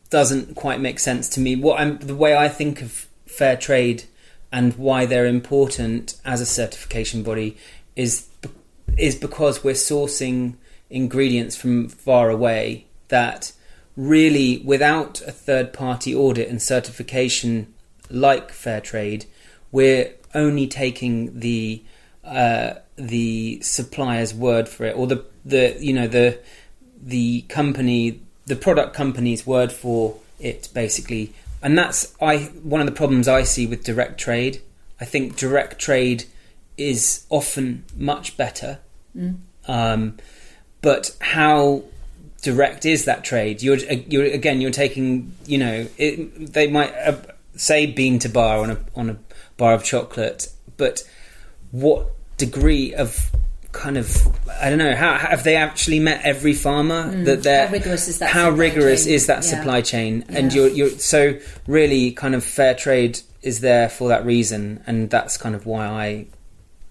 doesn't 0.09 0.55
quite 0.55 0.79
make 0.79 0.99
sense 0.99 1.27
to 1.29 1.39
me. 1.39 1.55
What 1.55 1.79
I'm 1.79 1.97
the 1.97 2.15
way 2.15 2.37
I 2.37 2.47
think 2.47 2.81
of 2.81 3.07
fair 3.25 3.57
trade 3.57 4.03
and 4.51 4.73
why 4.77 5.05
they're 5.05 5.25
important 5.25 6.19
as 6.25 6.41
a 6.41 6.45
certification 6.45 7.23
body 7.23 7.57
is 7.95 8.27
is 8.97 9.15
because 9.15 9.63
we're 9.63 9.73
sourcing 9.73 10.55
ingredients 10.89 11.55
from 11.55 11.87
far 11.87 12.29
away 12.29 12.85
that 13.07 13.53
really 13.95 14.57
without 14.59 15.21
a 15.21 15.31
third 15.31 15.71
party 15.71 16.13
audit 16.13 16.49
and 16.49 16.61
certification 16.61 17.73
like 18.09 18.51
fair 18.51 18.81
trade 18.81 19.25
we're 19.71 20.13
only 20.33 20.67
taking 20.67 21.39
the 21.39 21.81
uh, 22.23 22.73
the 22.97 23.59
supplier's 23.61 24.33
word 24.33 24.69
for 24.69 24.85
it 24.85 24.95
or 24.95 25.07
the 25.07 25.25
the 25.43 25.75
you 25.79 25.93
know 25.93 26.07
the 26.07 26.37
the 27.01 27.41
company 27.43 28.21
the 28.45 28.55
product 28.55 28.93
company's 28.93 29.45
word 29.45 29.71
for 29.71 30.15
it 30.39 30.69
basically 30.73 31.33
and 31.61 31.77
that's 31.77 32.15
i 32.21 32.37
one 32.63 32.81
of 32.81 32.87
the 32.87 32.93
problems 32.93 33.27
i 33.27 33.43
see 33.43 33.65
with 33.65 33.83
direct 33.83 34.19
trade. 34.19 34.61
I 34.99 35.05
think 35.05 35.35
direct 35.35 35.79
trade 35.79 36.25
is 36.77 37.25
often 37.29 37.85
much 37.95 38.37
better 38.37 38.79
um, 39.67 40.17
but 40.81 41.15
how 41.21 41.83
direct 42.41 42.85
is 42.85 43.05
that 43.05 43.23
trade? 43.23 43.61
You're, 43.61 43.77
you're 43.77 44.25
again 44.25 44.61
you're 44.61 44.71
taking 44.71 45.33
you 45.45 45.57
know 45.57 45.87
it, 45.97 46.53
they 46.53 46.67
might 46.67 46.93
uh, 46.95 47.17
say 47.55 47.85
bean 47.85 48.19
to 48.19 48.29
bar 48.29 48.59
on 48.59 48.71
a 48.71 48.77
on 48.95 49.09
a 49.09 49.17
bar 49.57 49.73
of 49.73 49.83
chocolate 49.83 50.51
but 50.77 51.03
what 51.71 52.07
degree 52.37 52.93
of 52.93 53.31
kind 53.71 53.97
of 53.97 54.27
I 54.61 54.69
don't 54.69 54.79
know 54.79 54.95
how 54.95 55.17
have 55.17 55.43
they 55.43 55.55
actually 55.55 55.99
met 55.99 56.21
every 56.25 56.53
farmer 56.53 57.05
mm. 57.05 57.25
that 57.25 57.43
they're 57.43 57.67
how 57.67 57.73
rigorous 57.73 58.07
is 58.07 58.19
that 58.19 58.29
how 58.29 58.49
supply 58.49 58.65
rigorous 58.65 59.05
chain? 59.05 59.13
is 59.13 59.27
that 59.27 59.35
Yeah. 59.37 59.41
supply 59.49 59.81
chain 59.81 60.25
and 60.29 60.53
you're 60.53 60.67
you're 60.67 60.89
so 60.89 61.37
really 61.67 62.11
kind 62.11 62.35
of 62.35 62.43
fair 62.43 62.73
trade 62.75 63.19
is 63.41 63.61
there 63.61 63.87
for 63.89 64.09
that 64.09 64.25
reason 64.25 64.83
and 64.87 65.09
that's 65.09 65.37
kind 65.37 65.55
of 65.55 65.65
why 65.65 65.87
I 65.87 66.25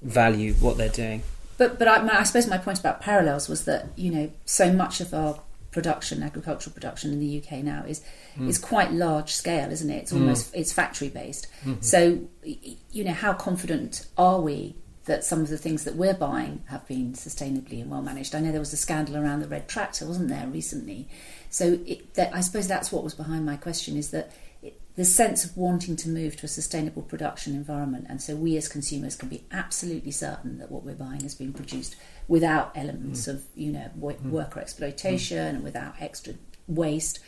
value 0.03 0.55
what 0.55 0.79
they're 0.79 0.89
doing 0.89 1.23
But 1.59 1.79
but 1.79 1.87
I, 1.87 2.03
my, 2.03 2.21
I 2.21 2.23
suppose 2.23 2.47
my 2.47 2.59
point 2.59 2.79
about 2.81 3.01
parallels 3.03 3.49
was 3.49 3.65
that 3.67 3.89
you 3.97 4.11
know 4.11 4.31
so 4.47 4.73
much 4.73 5.01
of 5.01 5.13
our 5.13 5.39
production, 5.73 6.21
agricultural 6.23 6.75
production 6.75 7.13
in 7.13 7.21
the 7.21 7.39
UK 7.41 7.63
now 7.63 7.85
is 7.87 8.03
mm. 8.37 8.49
is 8.49 8.59
quite 8.59 8.91
large 8.93 9.33
scale, 9.33 9.71
isn't 9.71 9.89
it? 9.91 9.99
It's 9.99 10.13
mm. 10.13 10.21
almost 10.21 10.53
it's 10.55 10.73
factory 10.73 11.11
based. 11.11 11.47
Mm-hmm. 11.65 11.81
So 11.81 12.19
y- 12.45 12.59
y- 12.67 12.77
you 12.91 13.05
know 13.05 13.13
how 13.13 13.35
confident 13.35 14.07
are 14.19 14.41
we 14.41 14.75
that 15.07 15.25
some 15.25 15.41
of 15.41 15.49
the 15.49 15.59
things 15.59 15.85
that 15.85 15.97
we're 15.97 16.15
buying 16.15 16.63
have 16.67 16.87
been 16.87 17.15
sustainably 17.15 17.81
and 17.81 17.91
well 17.91 18.03
managed? 18.03 18.35
I 18.35 18.41
know 18.41 18.53
there 18.53 18.61
was 18.61 18.73
a 18.73 18.79
scandal 18.79 19.17
around 19.17 19.41
the 19.41 19.49
red 19.49 19.69
tractor, 19.69 20.07
wasn't 20.07 20.29
there, 20.29 20.47
recently? 20.47 21.09
So 21.49 21.79
it, 21.87 22.15
that, 22.15 22.35
I 22.35 22.41
suppose 22.41 22.69
that's 22.69 22.93
what 22.93 23.03
was 23.03 23.15
behind 23.15 23.47
my 23.47 23.57
question 23.57 23.97
is 23.97 24.11
that 24.11 24.31
it, 24.63 24.79
the 24.97 25.05
sense 25.05 25.45
of 25.45 25.57
wanting 25.57 25.97
to 25.97 26.09
move 26.09 26.37
to 26.37 26.47
a 26.47 26.49
sustainable 26.49 27.03
production 27.03 27.55
environment, 27.55 28.07
and 28.09 28.21
so 28.21 28.37
we 28.37 28.57
as 28.57 28.69
consumers 28.69 29.17
can 29.17 29.29
be 29.29 29.45
absolutely 29.51 30.11
certain 30.11 30.59
that 30.59 30.71
what 30.71 30.85
we're 30.85 30.95
buying 30.95 31.23
has 31.23 31.35
been 31.35 31.53
produced 31.53 31.97
without 32.29 32.71
elements 32.77 33.27
mm. 33.27 33.35
of 33.35 33.45
you 33.55 33.73
know 33.73 33.91
wo- 33.95 34.13
mm. 34.13 34.31
worker 34.31 34.61
exploitation 34.61 35.39
mm. 35.39 35.49
and 35.49 35.65
without 35.65 35.95
extra 36.01 36.35
waste. 36.69 37.21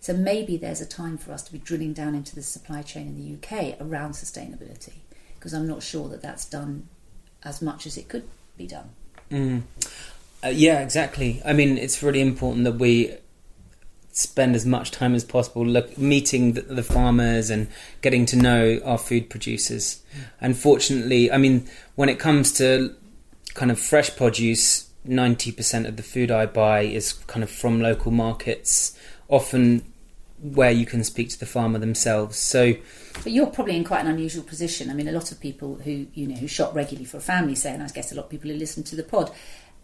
So 0.00 0.14
maybe 0.14 0.56
there's 0.56 0.80
a 0.80 0.86
time 0.86 1.18
for 1.18 1.32
us 1.32 1.42
to 1.42 1.52
be 1.52 1.58
drilling 1.58 1.92
down 1.92 2.14
into 2.14 2.34
the 2.34 2.42
supply 2.42 2.82
chain 2.82 3.06
in 3.06 3.16
the 3.16 3.34
UK 3.36 3.76
around 3.80 4.12
sustainability, 4.12 4.94
because 5.34 5.52
I'm 5.52 5.68
not 5.68 5.82
sure 5.82 6.08
that 6.08 6.22
that's 6.22 6.46
done 6.46 6.88
as 7.44 7.62
much 7.62 7.86
as 7.86 7.96
it 7.96 8.08
could 8.08 8.28
be 8.56 8.66
done. 8.66 8.90
Mm. 9.30 9.62
Uh, 10.42 10.48
yeah, 10.48 10.80
exactly. 10.80 11.40
I 11.44 11.52
mean, 11.52 11.78
it's 11.78 12.02
really 12.02 12.20
important 12.20 12.64
that 12.64 12.76
we 12.76 13.14
spend 14.12 14.56
as 14.56 14.66
much 14.66 14.90
time 14.90 15.14
as 15.14 15.24
possible 15.24 15.64
look, 15.64 15.96
meeting 15.96 16.54
the, 16.54 16.62
the 16.62 16.82
farmers 16.82 17.50
and 17.50 17.68
getting 18.02 18.26
to 18.26 18.36
know 18.36 18.80
our 18.84 18.98
food 18.98 19.30
producers. 19.30 20.02
Unfortunately, 20.40 21.30
I 21.30 21.38
mean, 21.38 21.68
when 21.94 22.08
it 22.08 22.18
comes 22.18 22.52
to 22.54 22.94
kind 23.54 23.70
of 23.70 23.78
fresh 23.78 24.14
produce, 24.16 24.90
90% 25.06 25.88
of 25.88 25.96
the 25.96 26.02
food 26.02 26.30
I 26.30 26.46
buy 26.46 26.82
is 26.82 27.12
kind 27.12 27.42
of 27.42 27.50
from 27.50 27.80
local 27.80 28.10
markets, 28.10 28.96
often 29.28 29.89
where 30.42 30.70
you 30.70 30.86
can 30.86 31.04
speak 31.04 31.28
to 31.30 31.38
the 31.38 31.46
farmer 31.46 31.78
themselves. 31.78 32.38
So, 32.38 32.74
but 33.22 33.32
you're 33.32 33.46
probably 33.46 33.76
in 33.76 33.84
quite 33.84 34.00
an 34.00 34.10
unusual 34.10 34.42
position. 34.42 34.90
I 34.90 34.94
mean, 34.94 35.08
a 35.08 35.12
lot 35.12 35.32
of 35.32 35.40
people 35.40 35.76
who 35.76 36.06
you 36.14 36.26
know 36.26 36.36
who 36.36 36.48
shop 36.48 36.74
regularly 36.74 37.04
for 37.04 37.18
a 37.18 37.20
family, 37.20 37.54
say, 37.54 37.72
and 37.72 37.82
I 37.82 37.88
guess 37.88 38.12
a 38.12 38.14
lot 38.14 38.24
of 38.24 38.30
people 38.30 38.50
who 38.50 38.56
listen 38.56 38.82
to 38.84 38.96
the 38.96 39.02
pod, 39.02 39.30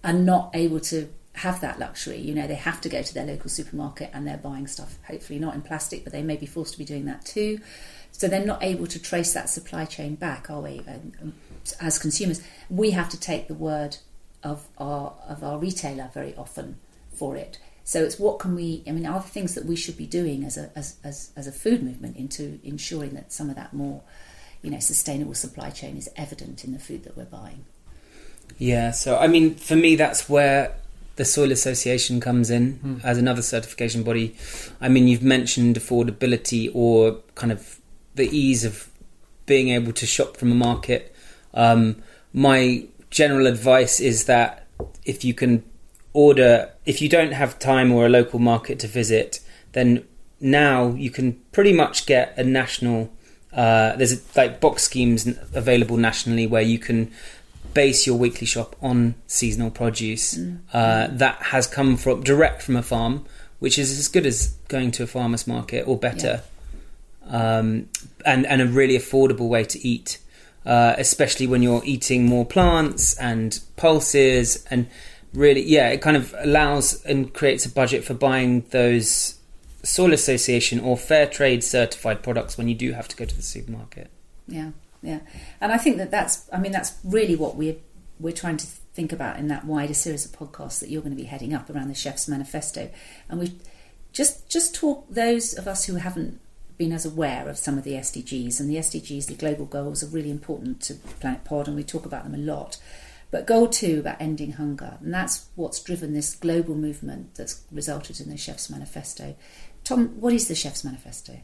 are 0.05 0.13
not 0.13 0.51
able 0.55 0.81
to 0.81 1.09
have 1.35 1.61
that 1.61 1.79
luxury. 1.79 2.19
You 2.19 2.35
know, 2.35 2.47
they 2.47 2.55
have 2.55 2.81
to 2.81 2.89
go 2.89 3.03
to 3.03 3.15
their 3.15 3.27
local 3.27 3.51
supermarket 3.51 4.11
and 4.13 4.27
they're 4.27 4.39
buying 4.39 4.67
stuff, 4.67 4.99
hopefully 5.07 5.39
not 5.39 5.55
in 5.55 5.63
plastic, 5.63 6.03
but 6.03 6.13
they 6.13 6.23
may 6.23 6.37
be 6.37 6.47
forced 6.47 6.73
to 6.73 6.79
be 6.79 6.85
doing 6.85 7.05
that 7.05 7.25
too. 7.25 7.61
So 8.11 8.29
they're 8.29 8.45
not 8.45 8.63
able 8.63 8.87
to 8.87 8.99
trace 8.99 9.35
that 9.35 9.51
supply 9.51 9.85
chain 9.85 10.15
back, 10.15 10.49
are 10.49 10.63
we? 10.63 10.81
Um, 10.89 11.35
as 11.81 11.99
consumers, 11.99 12.43
we 12.71 12.93
have 12.93 13.11
to 13.11 13.21
take 13.21 13.49
the 13.49 13.55
word 13.55 13.99
of 14.43 14.69
our 14.79 15.15
of 15.29 15.43
our 15.43 15.59
retailer 15.59 16.11
very 16.15 16.35
often 16.37 16.79
for 17.13 17.37
it. 17.37 17.59
So 17.87 18.03
it's 18.03 18.19
what 18.19 18.41
can 18.41 18.57
we? 18.57 18.83
I 18.85 18.91
mean, 18.91 19.07
are 19.07 19.21
the 19.21 19.29
things 19.29 19.55
that 19.55 19.65
we 19.65 19.77
should 19.77 19.97
be 19.97 20.07
doing 20.07 20.43
as 20.43 20.57
a 20.59 20.73
as 20.75 20.97
as, 21.05 21.31
as 21.37 21.47
a 21.47 21.53
food 21.53 21.85
movement 21.85 22.17
into 22.17 22.59
ensuring 22.65 23.15
that 23.15 23.33
some 23.33 23.49
of 23.49 23.55
that 23.55 23.73
more, 23.73 24.03
you 24.61 24.73
know, 24.73 24.81
sustainable 24.81 25.35
supply 25.35 25.71
chain 25.71 25.97
is 25.97 26.11
evident 26.17 26.65
in 26.65 26.73
the 26.73 26.81
food 26.81 27.05
that 27.05 27.17
we're 27.17 27.27
buying. 27.27 27.65
Yeah. 28.59 28.91
So 28.91 29.17
I 29.17 29.29
mean, 29.29 29.55
for 29.55 29.77
me, 29.77 29.95
that's 29.95 30.29
where 30.29 30.75
the 31.15 31.25
Soil 31.25 31.53
Association 31.53 32.19
comes 32.19 32.51
in 32.51 32.81
mm. 32.85 33.05
as 33.05 33.19
another 33.19 33.41
certification 33.41 34.03
body. 34.03 34.35
I 34.81 34.89
mean, 34.89 35.07
you've 35.07 35.23
mentioned 35.23 35.77
affordability 35.77 36.69
or 36.75 37.21
kind 37.37 37.53
of 37.53 37.79
the 38.17 38.29
ease 38.37 38.65
of 38.65 38.91
being 39.47 39.69
able 39.69 39.93
to 39.93 40.07
shop 40.07 40.37
from 40.37 40.51
a 40.51 40.57
market. 40.57 41.15
Um, 41.55 42.03
my 42.33 42.89
general 43.11 43.47
advice 43.47 44.01
is 44.01 44.25
that 44.25 44.67
if 45.05 45.25
you 45.25 45.35
can 45.35 45.63
order, 46.17 46.71
if 46.87 47.03
you 47.03 47.09
don't 47.09 47.33
have 47.33 47.59
time 47.59 47.93
or 47.93 48.07
a 48.07 48.09
local 48.09 48.39
market 48.39 48.79
to 48.81 48.89
visit, 48.89 49.41
then 49.73 50.03
now 50.41 50.89
you 50.95 51.11
can 51.11 51.35
pretty 51.53 51.73
much 51.73 52.07
get 52.07 52.37
a 52.39 52.43
national. 52.43 53.13
Uh, 53.53 53.95
there's 53.97 54.37
like 54.37 54.61
box 54.61 54.83
schemes 54.83 55.27
available 55.55 55.97
nationally 55.97 56.47
where 56.47 56.63
you 56.63 56.79
can 56.79 57.11
base 57.75 58.07
your 58.07 58.17
weekly 58.17 58.47
shop 58.47 58.75
on 58.83 59.15
seasonal 59.27 59.71
produce 59.71 60.35
mm. 60.35 60.59
uh, 60.73 61.07
that 61.11 61.37
has 61.37 61.67
come 61.67 61.97
from 61.97 62.23
direct 62.23 62.63
from 62.63 62.77
a 62.77 62.83
farm, 62.83 63.25
which 63.59 63.79
is 63.79 63.99
as 63.99 64.09
good 64.09 64.27
as 64.27 64.49
going 64.69 64.91
to 64.91 65.03
a 65.03 65.07
farmer's 65.07 65.47
market 65.47 65.87
or 65.87 65.99
better, 65.99 66.43
yeah. 67.27 67.59
um, 67.59 67.89
and 68.25 68.47
and 68.47 68.63
a 68.63 68.67
really 68.67 68.97
affordable 68.97 69.49
way 69.49 69.65
to 69.65 69.79
eat 69.87 70.19
uh, 70.67 70.95
especially 70.99 71.47
when 71.47 71.63
you're 71.63 71.83
eating 71.85 72.27
more 72.27 72.45
plants 72.45 73.17
and 73.19 73.61
pulses 73.77 74.67
and 74.69 74.89
really 75.37 75.63
yeah 75.63 75.89
it 75.89 76.01
kind 76.01 76.17
of 76.17 76.35
allows 76.39 77.05
and 77.05 77.33
creates 77.35 77.65
a 77.67 77.71
budget 77.71 78.05
for 78.05 78.15
buying 78.15 78.63
those 78.71 79.39
soil 79.83 80.13
association 80.13 80.81
or 80.81 80.97
fair 80.97 81.27
trade 81.27 81.63
certified 81.63 82.23
products 82.23 82.59
when 82.59 82.69
you 82.69 82.75
do 82.75 82.93
have 82.93 83.07
to 83.07 83.15
go 83.15 83.25
to 83.25 83.37
the 83.37 83.43
supermarket. 83.43 84.11
Yeah 84.49 84.71
yeah. 85.03 85.21
And 85.61 85.71
i 85.73 85.79
think 85.79 85.99
that 85.99 86.11
that's 86.11 86.49
i 86.53 86.59
mean 86.59 86.73
that's 86.73 86.95
really 87.05 87.37
what 87.37 87.55
we're 87.55 87.77
we're 88.19 88.33
trying 88.33 88.57
to 88.57 88.67
think 88.97 89.13
about 89.13 89.39
in 89.39 89.49
that 89.49 89.65
wider 89.65 89.95
series 89.95 90.25
of 90.25 90.33
podcasts 90.33 90.81
that 90.81 90.89
you're 90.89 91.03
going 91.03 91.15
to 91.15 91.23
be 91.23 91.29
heading 91.29 91.53
up 91.53 91.69
around 91.69 91.89
the 91.89 91.95
chef's 91.95 92.27
manifesto. 92.27 92.91
And 93.29 93.39
we 93.39 93.53
just 94.13 94.49
just 94.49 94.75
talk 94.75 95.07
those 95.11 95.53
of 95.53 95.69
us 95.69 95.85
who 95.85 95.97
haven't 95.97 96.41
been 96.79 96.93
as 96.93 97.07
aware 97.07 97.49
of 97.49 97.57
some 97.57 97.79
of 97.79 97.85
the 97.85 97.93
SDGs, 97.93 98.61
and 98.61 98.69
the 98.69 98.77
SDGs, 98.77 99.27
the 99.27 99.35
global 99.35 99.67
goals, 99.67 100.03
are 100.03 100.09
really 100.09 100.31
important 100.31 100.81
to 100.83 100.95
Planet 100.95 101.45
Pod, 101.45 101.69
and 101.69 101.77
we 101.77 101.85
talk 101.85 102.05
about 102.05 102.25
them 102.25 102.35
a 102.35 102.39
lot. 102.39 102.79
But 103.37 103.45
goal 103.45 103.69
two 103.69 103.99
about 104.01 104.17
ending 104.19 104.53
hunger, 104.53 104.97
and 104.99 105.13
that's 105.13 105.49
what's 105.57 105.83
driven 105.83 106.15
this 106.15 106.35
global 106.35 106.75
movement 106.75 107.35
that's 107.35 107.65
resulted 107.71 108.19
in 108.19 108.31
the 108.31 108.39
Chef's 108.39 108.71
Manifesto. 108.71 109.37
Tom, 109.85 110.19
what 110.19 110.33
is 110.33 110.49
the 110.49 110.55
Chef's 110.55 110.83
Manifesto? 110.83 111.41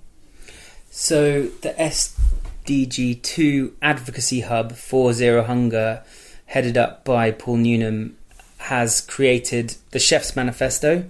So, 0.89 1.49
the 1.61 1.75
SDG 1.75 3.21
2 3.21 3.77
Advocacy 3.83 4.41
Hub 4.41 4.73
for 4.73 5.13
Zero 5.13 5.43
Hunger, 5.43 6.03
headed 6.47 6.79
up 6.79 7.05
by 7.05 7.31
Paul 7.31 7.59
Newnham, 7.59 8.17
has 8.57 9.03
created 9.03 9.75
the 9.91 9.99
Chef's 9.99 10.35
Manifesto, 10.35 11.05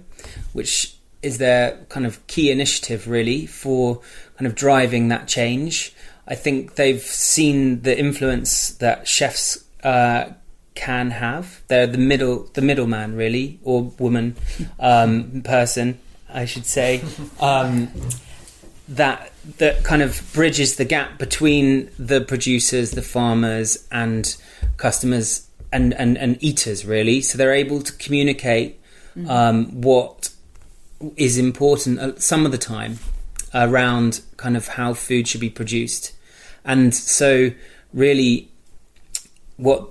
which 0.51 0.97
is 1.21 1.37
their 1.37 1.77
kind 1.87 2.05
of 2.05 2.27
key 2.27 2.51
initiative 2.51 3.07
really 3.07 3.45
for 3.45 4.01
kind 4.35 4.47
of 4.47 4.53
driving 4.53 5.07
that 5.07 5.29
change. 5.29 5.95
I 6.27 6.35
think 6.35 6.75
they've 6.75 7.01
seen 7.01 7.83
the 7.83 7.97
influence 7.97 8.71
that 8.79 9.07
chefs 9.07 9.63
uh, 9.81 10.33
can 10.75 11.11
have. 11.11 11.61
They're 11.67 11.87
the 11.87 11.97
middle, 11.97 12.49
the 12.53 12.61
middleman 12.61 13.15
really, 13.15 13.59
or 13.63 13.83
woman, 13.99 14.35
um, 14.79 15.41
person, 15.45 15.99
I 16.29 16.45
should 16.45 16.65
say. 16.65 17.01
Um, 17.39 17.89
that 18.89 19.31
that 19.57 19.83
kind 19.83 20.01
of 20.01 20.21
bridges 20.33 20.75
the 20.75 20.85
gap 20.85 21.17
between 21.17 21.89
the 21.97 22.21
producers, 22.21 22.91
the 22.91 23.01
farmers, 23.01 23.87
and 23.91 24.35
customers 24.77 25.47
and, 25.71 25.93
and, 25.95 26.17
and 26.17 26.41
eaters 26.41 26.85
really. 26.85 27.21
So 27.21 27.37
they're 27.37 27.53
able 27.53 27.81
to 27.81 27.93
communicate 27.93 28.79
mm-hmm. 29.17 29.29
um, 29.29 29.81
what 29.81 30.29
is 31.17 31.37
important 31.37 31.99
uh, 31.99 32.17
some 32.19 32.45
of 32.45 32.51
the 32.51 32.57
time 32.57 32.99
around 33.53 34.21
kind 34.37 34.55
of 34.55 34.67
how 34.69 34.93
food 34.93 35.27
should 35.27 35.41
be 35.41 35.49
produced. 35.49 36.13
And 36.65 36.95
so, 36.95 37.51
really, 37.93 38.49
what 39.57 39.89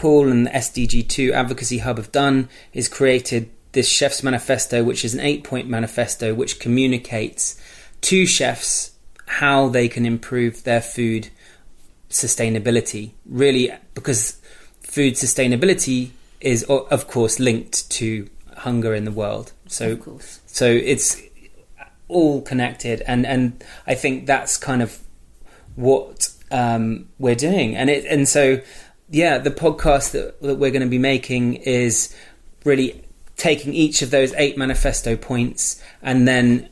Paul 0.00 0.30
and 0.30 0.46
the 0.46 0.50
SDG2 0.52 1.32
Advocacy 1.32 1.76
Hub 1.76 1.98
have 1.98 2.10
done 2.10 2.48
is 2.72 2.88
created 2.88 3.50
this 3.72 3.86
Chef's 3.86 4.22
Manifesto, 4.22 4.82
which 4.82 5.04
is 5.04 5.12
an 5.12 5.20
eight 5.20 5.44
point 5.44 5.68
manifesto 5.68 6.32
which 6.32 6.58
communicates 6.58 7.60
to 8.00 8.24
chefs 8.24 8.92
how 9.26 9.68
they 9.68 9.88
can 9.88 10.06
improve 10.06 10.64
their 10.64 10.80
food 10.80 11.28
sustainability. 12.08 13.10
Really, 13.26 13.74
because 13.92 14.40
food 14.80 15.16
sustainability 15.16 16.12
is, 16.40 16.62
of 16.64 17.06
course, 17.06 17.38
linked 17.38 17.90
to 17.90 18.26
hunger 18.56 18.94
in 18.94 19.04
the 19.04 19.12
world. 19.12 19.52
So, 19.66 20.18
so 20.46 20.64
it's 20.64 21.20
all 22.08 22.40
connected, 22.40 23.02
and 23.02 23.26
and 23.26 23.62
I 23.86 23.96
think 23.96 24.24
that's 24.24 24.56
kind 24.56 24.80
of 24.80 24.98
what 25.76 26.32
um, 26.50 27.10
we're 27.18 27.34
doing, 27.34 27.76
and 27.76 27.90
it 27.90 28.06
and 28.06 28.26
so 28.26 28.62
yeah, 29.10 29.38
the 29.38 29.50
podcast 29.50 30.12
that, 30.12 30.40
that 30.40 30.56
we're 30.56 30.70
going 30.70 30.82
to 30.82 30.88
be 30.88 30.98
making 30.98 31.54
is 31.54 32.14
really 32.64 33.04
taking 33.36 33.74
each 33.74 34.02
of 34.02 34.10
those 34.10 34.32
eight 34.34 34.56
manifesto 34.56 35.16
points 35.16 35.82
and 36.02 36.28
then 36.28 36.68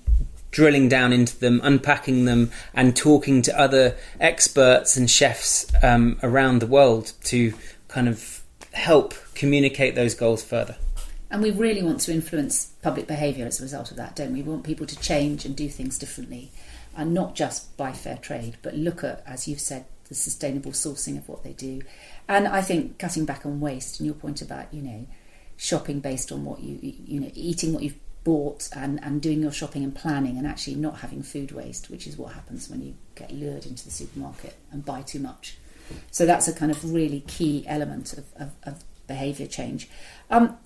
drilling 0.51 0.88
down 0.88 1.12
into 1.12 1.38
them, 1.38 1.61
unpacking 1.62 2.24
them, 2.24 2.51
and 2.74 2.96
talking 2.96 3.42
to 3.42 3.59
other 3.59 3.96
experts 4.20 4.96
and 4.96 5.11
chefs 5.11 5.66
um, 5.83 6.18
around 6.22 6.61
the 6.61 6.66
world 6.66 7.12
to 7.24 7.53
kind 7.88 8.09
of 8.09 8.42
help 8.72 9.14
communicate 9.35 9.94
those 9.94 10.14
goals 10.14 10.42
further. 10.42 10.77
And 11.31 11.42
we 11.42 11.51
really 11.51 11.83
want 11.83 12.01
to 12.01 12.12
influence 12.12 12.66
public 12.83 13.07
behaviour 13.07 13.46
as 13.46 13.61
a 13.61 13.62
result 13.62 13.90
of 13.90 13.98
that, 13.98 14.16
don't 14.16 14.33
we? 14.33 14.42
We 14.42 14.51
want 14.51 14.64
people 14.64 14.87
to 14.87 14.98
change 14.98 15.44
and 15.44 15.55
do 15.55 15.68
things 15.68 15.98
differently, 15.98 16.51
and 16.96 17.12
not 17.12 17.35
just 17.35 17.77
buy 17.77 17.92
fair 17.92 18.16
trade, 18.16 18.57
but 18.62 18.74
look 18.74 19.05
at, 19.05 19.22
as 19.27 19.46
you've 19.46 19.61
said, 19.61 19.85
the 20.09 20.14
sustainable 20.14 20.72
sourcing 20.72 21.18
of 21.18 21.29
what 21.29 21.44
they 21.44 21.53
do. 21.53 21.83
And 22.29 22.47
I 22.47 22.61
think 22.61 22.99
cutting 22.99 23.25
back 23.25 23.47
on 23.47 23.61
waste, 23.61 24.01
and 24.01 24.07
your 24.07 24.14
point 24.14 24.43
about, 24.43 24.73
you 24.73 24.83
know, 24.83 25.07
shopping 25.57 26.01
based 26.01 26.31
on 26.31 26.45
what 26.45 26.61
you, 26.61 26.79
you 26.83 27.21
know, 27.21 27.31
eating 27.35 27.73
what 27.73 27.83
you've 27.83 27.99
bought 28.23 28.69
and, 28.77 29.03
and 29.03 29.23
doing 29.23 29.41
your 29.41 29.53
shopping 29.53 29.83
and 29.83 29.95
planning 29.95 30.37
and 30.37 30.47
actually 30.47 30.75
not 30.75 30.99
having 30.99 31.23
food 31.23 31.51
waste, 31.53 31.88
which 31.88 32.07
is 32.07 32.17
what 32.19 32.35
happens 32.35 32.69
when 32.69 32.83
you 32.83 32.95
get 33.14 33.33
lured 33.33 33.64
into 33.64 33.85
the 33.85 33.91
supermarket 33.91 34.55
and 34.71 34.85
buy 34.85 35.01
too 35.03 35.19
much. 35.19 35.57
So 36.11 36.27
that's 36.27 36.47
a 36.47 36.53
kind 36.53 36.71
of 36.71 36.93
really 36.93 37.21
key 37.21 37.64
element 37.67 38.12
of, 38.12 38.27
of, 38.37 38.51
of 38.64 38.85
behaviour 39.07 39.47
change. 39.47 39.88
Um, 40.31 40.59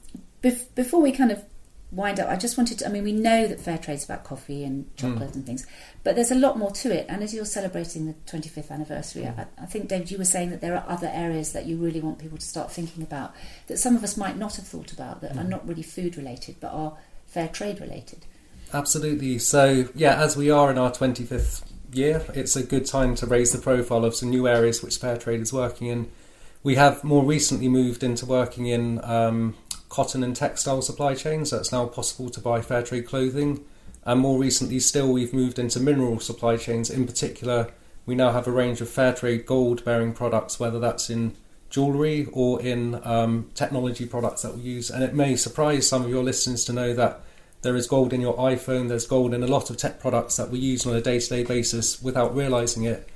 bef- 0.43 0.75
before 0.75 1.01
we 1.01 1.13
kind 1.13 1.31
of 1.31 1.45
wind 1.93 2.19
up, 2.19 2.29
I 2.29 2.37
just 2.37 2.57
wanted 2.57 2.79
to. 2.81 2.87
I 2.87 2.89
mean, 2.89 3.05
we 3.05 3.13
know 3.13 3.47
that 3.47 3.61
fair 3.61 3.79
trade's 3.79 4.05
about 4.05 4.25
coffee 4.25 4.65
and 4.65 4.95
chocolate 4.97 5.31
mm. 5.31 5.35
and 5.35 5.47
things, 5.47 5.67
but 6.03 6.17
there's 6.17 6.31
a 6.31 6.37
lot 6.37 6.59
more 6.59 6.71
to 6.71 6.91
it. 6.91 7.07
And 7.09 7.23
as 7.23 7.35
you're 7.35 7.45
celebrating 7.45 8.07
the 8.07 8.15
25th 8.27 8.71
anniversary, 8.71 9.23
mm. 9.23 9.39
I, 9.39 9.47
I, 9.63 9.67
think, 9.67 9.89
David, 9.89 10.11
you 10.11 10.19
were 10.19 10.25
saying 10.25 10.51
that 10.51 10.61
there 10.61 10.75
are 10.75 10.85
other 10.89 11.11
areas 11.13 11.53
that 11.53 11.67
you 11.67 11.77
really 11.77 12.01
want 12.01 12.19
people 12.19 12.39
to 12.39 12.47
start 12.47 12.73
thinking 12.73 13.03
about 13.03 13.35
that 13.67 13.79
some 13.79 13.95
of 13.95 14.03
us 14.03 14.17
might 14.17 14.37
not 14.37 14.57
have 14.57 14.67
thought 14.67 14.93
about 14.93 15.21
that 15.21 15.35
mm. 15.35 15.41
are 15.41 15.45
not 15.45 15.67
really 15.69 15.83
food 15.83 16.17
related 16.17 16.57
but 16.61 16.73
are 16.73 16.97
fair 17.27 17.49
trade 17.49 17.81
related. 17.81 18.25
Absolutely. 18.73 19.39
So, 19.39 19.89
yeah, 19.95 20.21
as 20.21 20.37
we 20.37 20.51
are 20.51 20.71
in 20.71 20.79
our 20.79 20.91
25th 20.91 21.63
year, 21.93 22.25
it's 22.35 22.57
a 22.57 22.63
good 22.63 22.87
time 22.87 23.15
to 23.17 23.27
raise 23.27 23.53
the 23.53 23.59
profile 23.59 24.05
of 24.05 24.15
some 24.15 24.31
new 24.31 24.49
areas 24.49 24.83
which 24.83 24.97
fair 24.97 25.17
trade 25.17 25.41
is 25.41 25.53
working 25.53 25.89
in. 25.89 26.11
We 26.63 26.77
have 26.77 27.05
more 27.05 27.25
recently 27.25 27.69
moved 27.69 28.03
into 28.03 28.25
working 28.25 28.67
in 28.67 29.05
um, 29.05 29.57
cotton 29.93 30.25
and 30.25 30.35
textile 30.35 30.81
supply 30.81 31.15
chains, 31.15 31.51
so 31.51 31.59
it's 31.59 31.71
now 31.71 31.85
possible 31.85 32.31
to 32.31 32.41
buy 32.41 32.63
fair 32.63 32.83
trade 32.83 33.07
clothing. 33.07 33.63
And 34.05 34.21
more 34.21 34.39
recently, 34.39 34.81
still, 34.81 35.13
we've 35.13 35.35
moved 35.35 35.59
into 35.59 35.79
mineral 35.79 36.19
supply 36.19 36.57
chains. 36.57 36.89
In 36.89 37.07
particular, 37.07 37.71
we 38.07 38.15
now 38.15 38.33
have 38.33 38.49
a 38.49 38.51
range 38.51 38.81
of 38.81 38.89
fair 38.89 39.13
trade 39.13 39.45
gold 39.45 39.85
bearing 39.85 40.15
products, 40.15 40.59
whether 40.59 40.81
that's 40.81 41.11
in 41.11 41.35
jewellery 41.69 42.27
or 42.33 42.61
in 42.63 43.01
um, 43.07 43.51
technology 43.55 44.07
products 44.07 44.41
that 44.43 44.57
we 44.57 44.63
use. 44.63 44.89
And 44.91 45.05
it 45.05 45.15
may 45.15 45.37
surprise 45.37 45.87
some 45.87 46.03
of 46.03 46.09
your 46.09 46.25
listeners 46.25 46.65
to 46.65 46.73
know 46.73 46.95
that 46.95 47.21
there 47.61 47.77
is 47.77 47.87
gold 47.87 48.15
in 48.15 48.23
your 48.23 48.37
iPhone, 48.39 48.89
there's 48.89 49.07
gold 49.07 49.35
in 49.35 49.43
a 49.43 49.47
lot 49.47 49.69
of 49.69 49.77
tech 49.77 50.01
products 50.01 50.37
that 50.37 50.51
we 50.51 50.59
use 50.59 50.87
on 50.87 50.97
a 50.97 51.03
day 51.03 51.21
to 51.21 51.29
day 51.29 51.45
basis 51.45 52.03
without 52.03 52.35
realising 52.35 52.85
it. 52.85 53.09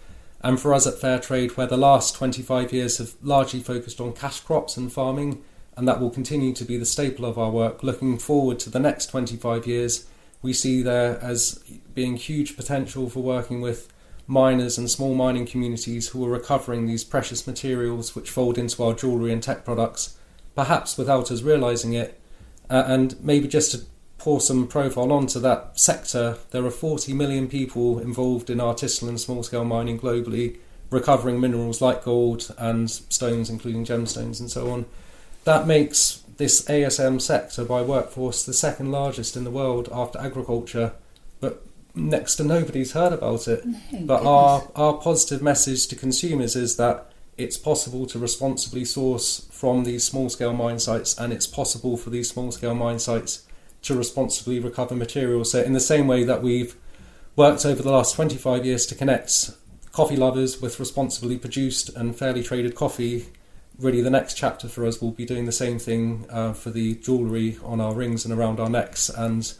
And 0.43 0.61
for 0.61 0.75
us 0.75 0.87
at 0.87 1.01
Fairtrade, 1.01 1.57
where 1.57 1.67
the 1.67 1.79
last 1.79 2.15
25 2.15 2.73
years 2.73 2.99
have 2.99 3.15
largely 3.23 3.61
focused 3.61 3.99
on 3.99 4.13
cash 4.13 4.41
crops 4.41 4.77
and 4.77 4.93
farming, 4.93 5.43
and 5.77 5.87
that 5.87 6.01
will 6.01 6.11
continue 6.11 6.53
to 6.55 6.65
be 6.65 6.77
the 6.77 6.87
staple 6.87 7.25
of 7.25 7.39
our 7.39 7.51
work, 7.51 7.83
looking 7.83 8.19
forward 8.19 8.59
to 8.61 8.71
the 8.71 8.81
next 8.81 9.07
25 9.07 9.67
years, 9.67 10.07
we 10.43 10.53
see 10.53 10.83
there 10.83 11.19
as 11.21 11.63
being 11.95 12.17
huge 12.17 12.57
potential 12.57 13.11
for 13.11 13.21
working 13.21 13.61
with 13.61 13.93
miners 14.27 14.79
and 14.79 14.91
small 14.91 15.15
mining 15.15 15.47
communities 15.47 16.09
who 16.09 16.25
are 16.25 16.31
recovering 16.31 16.87
these 16.87 17.05
precious 17.05 17.47
materials 17.47 18.15
which 18.15 18.31
fold 18.31 18.59
into 18.59 18.83
our 18.83 18.95
jewellery 18.95 19.33
and 19.33 19.43
tech 19.43 19.65
products, 19.65 20.17
perhaps 20.55 20.97
without 20.97 21.31
us 21.31 21.43
realising 21.43 21.93
it. 21.93 22.21
Uh, 22.69 22.85
and 22.87 23.23
maybe 23.23 23.47
just 23.47 23.71
to 23.71 23.81
pour 24.19 24.41
some 24.41 24.67
profile 24.67 25.13
onto 25.13 25.39
that 25.39 25.79
sector, 25.79 26.39
there 26.51 26.65
are 26.65 26.71
40 26.71 27.13
million 27.13 27.49
people 27.49 27.99
involved 27.99 28.51
in 28.51 28.59
artisanal 28.59 29.09
and 29.09 29.21
small 29.21 29.43
scale 29.43 29.65
mining 29.65 30.01
globally, 30.01 30.57
recovering 30.91 31.41
minerals 31.41 31.81
like 31.81 32.03
gold 32.03 32.53
and 32.59 32.91
stones, 32.91 33.51
including 33.51 33.85
gemstones 33.85 34.41
and 34.41 34.51
so 34.51 34.71
on. 34.71 34.87
That 35.47 35.69
makes 35.69 36.25
this 36.39 36.63
ASM 36.63 37.23
sector 37.23 37.65
by 37.65 37.81
workforce 37.81 38.45
the 38.45 38.53
second 38.53 38.91
largest 38.91 39.37
in 39.37 39.45
the 39.45 39.51
world 39.53 39.89
after 39.93 40.19
agriculture, 40.19 40.95
but 41.39 41.65
next 41.95 42.35
to 42.37 42.45
nobody's 42.45 42.93
heard 42.95 43.13
about 43.13 43.47
it. 43.47 43.63
Oh, 43.65 43.71
no, 43.93 44.07
but 44.07 44.17
goodness. 44.17 44.27
our, 44.27 44.69
our 44.75 44.95
positive 44.95 45.43
message 45.43 45.87
to 45.87 45.95
consumers 45.95 46.57
is 46.57 46.77
that 46.79 47.13
it's 47.37 47.57
possible 47.57 48.07
to 48.07 48.19
responsibly 48.19 48.85
source 48.85 49.47
from 49.53 49.85
these 49.85 50.03
small 50.03 50.29
scale 50.31 50.53
mine 50.53 50.81
sites 50.81 51.17
and 51.17 51.33
it's 51.33 51.47
possible 51.47 51.97
for 51.97 52.11
these 52.11 52.29
small 52.29 52.51
scale 52.51 52.75
mine 52.75 52.99
sites 52.99 53.47
to 53.83 53.95
responsibly 53.95 54.59
recover 54.59 54.97
materials. 54.97 55.53
So, 55.53 55.63
in 55.63 55.75
the 55.75 55.81
same 55.81 56.09
way 56.09 56.25
that 56.25 56.43
we've 56.43 56.75
worked 57.37 57.65
over 57.65 57.85
the 57.85 57.93
last 57.93 58.17
25 58.17 58.67
years 58.67 58.85
to 58.87 58.97
connect 58.97 59.53
coffee 59.93 60.17
lovers 60.17 60.61
with 60.61 60.81
responsibly 60.81 61.39
produced 61.39 61.89
and 61.91 62.17
fairly 62.17 62.43
traded 62.43 62.75
coffee, 62.75 63.27
really 63.79 64.01
the 64.01 64.11
next 64.11 64.35
chapter 64.35 64.69
for 64.69 64.87
us 64.87 65.01
will 65.01 65.11
be 65.11 65.25
doing 65.27 65.45
the 65.47 65.53
same 65.53 65.79
thing 65.79 66.27
uh, 66.31 66.53
for 66.53 66.71
the 66.71 66.95
jewellery 66.97 67.59
on 67.63 67.81
our 67.81 67.95
rings 67.95 68.25
and 68.25 68.33
around 68.33 68.59
our 68.61 68.71
necks 68.71 69.09
and 69.09 69.53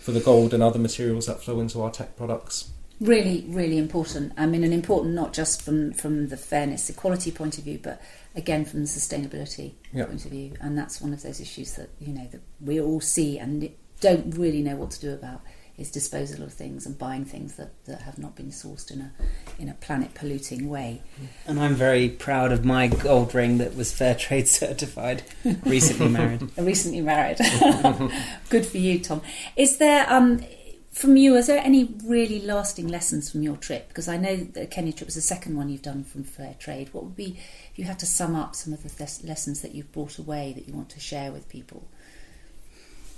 for 0.00 0.12
the 0.12 0.20
gold 0.20 0.52
and 0.54 0.62
other 0.62 0.78
materials 0.78 1.26
that 1.26 1.42
flow 1.42 1.60
into 1.60 1.80
our 1.82 1.90
tech 1.90 2.16
products. 2.16 2.70
really, 3.00 3.44
really 3.48 3.78
important. 3.78 4.32
I 4.36 4.46
mean, 4.46 4.62
and 4.64 4.72
important 4.72 5.14
not 5.14 5.32
just 5.32 5.62
from 5.62 5.92
from 5.92 6.28
the 6.28 6.36
fairness, 6.36 6.88
equality 6.90 7.30
point 7.30 7.58
of 7.58 7.64
view, 7.64 7.80
but 7.82 8.00
again 8.36 8.64
from 8.64 8.80
the 8.82 8.86
sustainability 8.88 9.72
Yeah. 9.92 10.04
point 10.06 10.24
of 10.24 10.30
view. 10.30 10.52
And 10.60 10.76
that's 10.78 11.00
one 11.00 11.12
of 11.12 11.22
those 11.22 11.40
issues 11.40 11.72
that 11.74 11.90
you 12.00 12.12
know 12.12 12.26
that 12.32 12.42
we 12.60 12.80
all 12.80 13.00
see 13.00 13.38
and 13.38 13.68
don't 14.00 14.36
really 14.36 14.62
know 14.62 14.76
what 14.76 14.90
to 14.92 15.00
do 15.00 15.12
about 15.12 15.40
is 15.76 15.90
disposal 15.90 16.42
of 16.44 16.52
things 16.52 16.86
and 16.86 16.96
buying 16.96 17.24
things 17.24 17.56
that, 17.56 17.72
that 17.86 18.02
have 18.02 18.18
not 18.18 18.36
been 18.36 18.50
sourced 18.50 18.90
in 18.90 19.00
a 19.00 19.12
in 19.58 19.68
a 19.68 19.74
planet 19.74 20.14
polluting 20.14 20.68
way. 20.68 21.02
And 21.46 21.58
I'm 21.58 21.74
very 21.74 22.08
proud 22.08 22.52
of 22.52 22.64
my 22.64 22.86
gold 22.86 23.34
ring 23.34 23.58
that 23.58 23.74
was 23.74 23.92
fair 23.92 24.14
trade 24.14 24.48
certified, 24.62 25.22
recently 25.64 26.08
married. 26.08 26.50
Recently 26.58 27.00
married. 27.00 27.38
Good 28.48 28.66
for 28.66 28.78
you, 28.78 29.00
Tom. 29.00 29.22
Is 29.56 29.78
there 29.78 30.06
um 30.12 30.40
from 30.94 31.16
you, 31.16 31.34
is 31.34 31.48
there 31.48 31.58
any 31.58 31.92
really 32.04 32.40
lasting 32.40 32.86
lessons 32.86 33.28
from 33.28 33.42
your 33.42 33.56
trip? 33.56 33.88
Because 33.88 34.06
I 34.06 34.16
know 34.16 34.36
the 34.36 34.64
Kenya 34.66 34.92
trip 34.92 35.08
was 35.08 35.16
the 35.16 35.20
second 35.20 35.56
one 35.56 35.68
you've 35.68 35.82
done 35.82 36.04
from 36.04 36.22
Fair 36.22 36.54
Trade. 36.56 36.90
What 36.92 37.02
would 37.02 37.16
be, 37.16 37.36
if 37.72 37.78
you 37.78 37.84
had 37.84 37.98
to 37.98 38.06
sum 38.06 38.36
up 38.36 38.54
some 38.54 38.72
of 38.72 38.84
the 38.84 38.88
th- 38.88 39.24
lessons 39.24 39.60
that 39.62 39.74
you've 39.74 39.90
brought 39.90 40.18
away 40.18 40.52
that 40.52 40.68
you 40.68 40.72
want 40.72 40.90
to 40.90 41.00
share 41.00 41.32
with 41.32 41.48
people? 41.48 41.88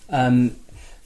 Um, 0.08 0.56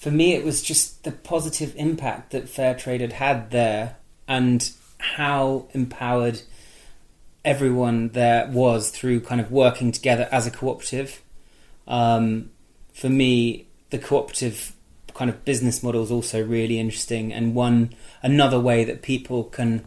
for 0.01 0.11
me, 0.11 0.33
it 0.33 0.47
was 0.47 0.63
just 0.63 1.05
the 1.05 1.13
positive 1.13 1.75
impact 1.77 2.31
that 2.31 2.49
fair 2.49 2.75
trade 2.75 3.03
had 3.03 3.13
had 3.13 3.51
there, 3.51 3.97
and 4.27 4.73
how 4.97 5.67
empowered 5.75 6.41
everyone 7.45 8.09
there 8.09 8.49
was 8.49 8.89
through 8.89 9.21
kind 9.21 9.43
of 9.43 9.53
working 9.53 9.93
together 9.93 10.27
as 10.33 10.47
a 10.47 10.51
cooperative. 10.51 11.23
Um, 11.87 12.51
for 12.95 13.11
me, 13.11 13.67
the 13.91 13.99
cooperative 13.99 14.73
kind 15.13 15.29
of 15.29 15.45
business 15.45 15.83
model 15.83 16.03
is 16.03 16.11
also 16.11 16.43
really 16.43 16.79
interesting, 16.79 17.31
and 17.31 17.55
one 17.55 17.95
another 18.23 18.59
way 18.59 18.85
that 18.85 19.03
people 19.03 19.45
can 19.45 19.85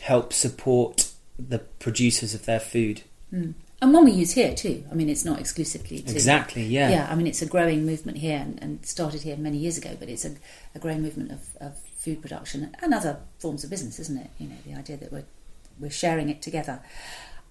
help 0.00 0.32
support 0.32 1.08
the 1.38 1.60
producers 1.60 2.34
of 2.34 2.46
their 2.46 2.58
food. 2.58 3.02
Mm. 3.32 3.54
And 3.82 3.92
one 3.92 4.04
we 4.04 4.12
use 4.12 4.30
here 4.30 4.54
too. 4.54 4.84
I 4.92 4.94
mean, 4.94 5.08
it's 5.08 5.24
not 5.24 5.40
exclusively 5.40 5.98
to 6.02 6.12
Exactly, 6.12 6.62
yeah. 6.62 6.88
yeah, 6.88 7.08
I 7.10 7.16
mean, 7.16 7.26
it's 7.26 7.42
a 7.42 7.46
growing 7.46 7.84
movement 7.84 8.18
here 8.18 8.38
and, 8.38 8.56
and 8.62 8.86
started 8.86 9.22
here 9.22 9.36
many 9.36 9.58
years 9.58 9.76
ago, 9.76 9.96
but 9.98 10.08
it's 10.08 10.24
a, 10.24 10.36
a 10.76 10.78
growing 10.78 11.02
movement 11.02 11.32
of, 11.32 11.56
of 11.60 11.76
food 11.96 12.22
production 12.22 12.76
and 12.80 12.94
other 12.94 13.18
forms 13.40 13.64
of 13.64 13.70
business, 13.70 13.98
isn't 13.98 14.16
it? 14.16 14.30
You 14.38 14.50
know, 14.50 14.54
the 14.64 14.74
idea 14.74 14.96
that 14.98 15.10
we're, 15.10 15.24
we're 15.80 15.90
sharing 15.90 16.28
it 16.28 16.40
together. 16.42 16.80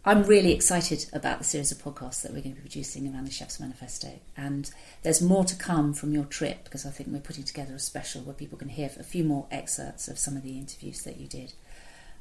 I'm 0.05 0.23
really 0.23 0.53
excited 0.53 1.05
about 1.11 1.39
the 1.39 1.43
series 1.43 1.69
of 1.73 1.79
podcasts 1.79 2.21
that 2.21 2.31
we're 2.31 2.41
going 2.41 2.55
to 2.55 2.61
be 2.61 2.69
producing 2.69 3.13
around 3.13 3.27
the 3.27 3.31
Chef's 3.31 3.59
Manifesto. 3.59 4.21
And 4.37 4.71
there's 5.03 5.21
more 5.21 5.43
to 5.43 5.55
come 5.55 5.93
from 5.93 6.13
your 6.13 6.23
trip 6.23 6.63
because 6.63 6.85
I 6.85 6.91
think 6.91 7.09
we're 7.11 7.19
putting 7.19 7.43
together 7.43 7.75
a 7.75 7.79
special 7.79 8.21
where 8.21 8.33
people 8.33 8.57
can 8.57 8.69
hear 8.69 8.89
a 8.97 9.03
few 9.03 9.25
more 9.25 9.47
excerpts 9.51 10.07
of 10.07 10.17
some 10.17 10.37
of 10.37 10.43
the 10.43 10.57
interviews 10.57 11.03
that 11.03 11.17
you 11.17 11.27
did. 11.27 11.51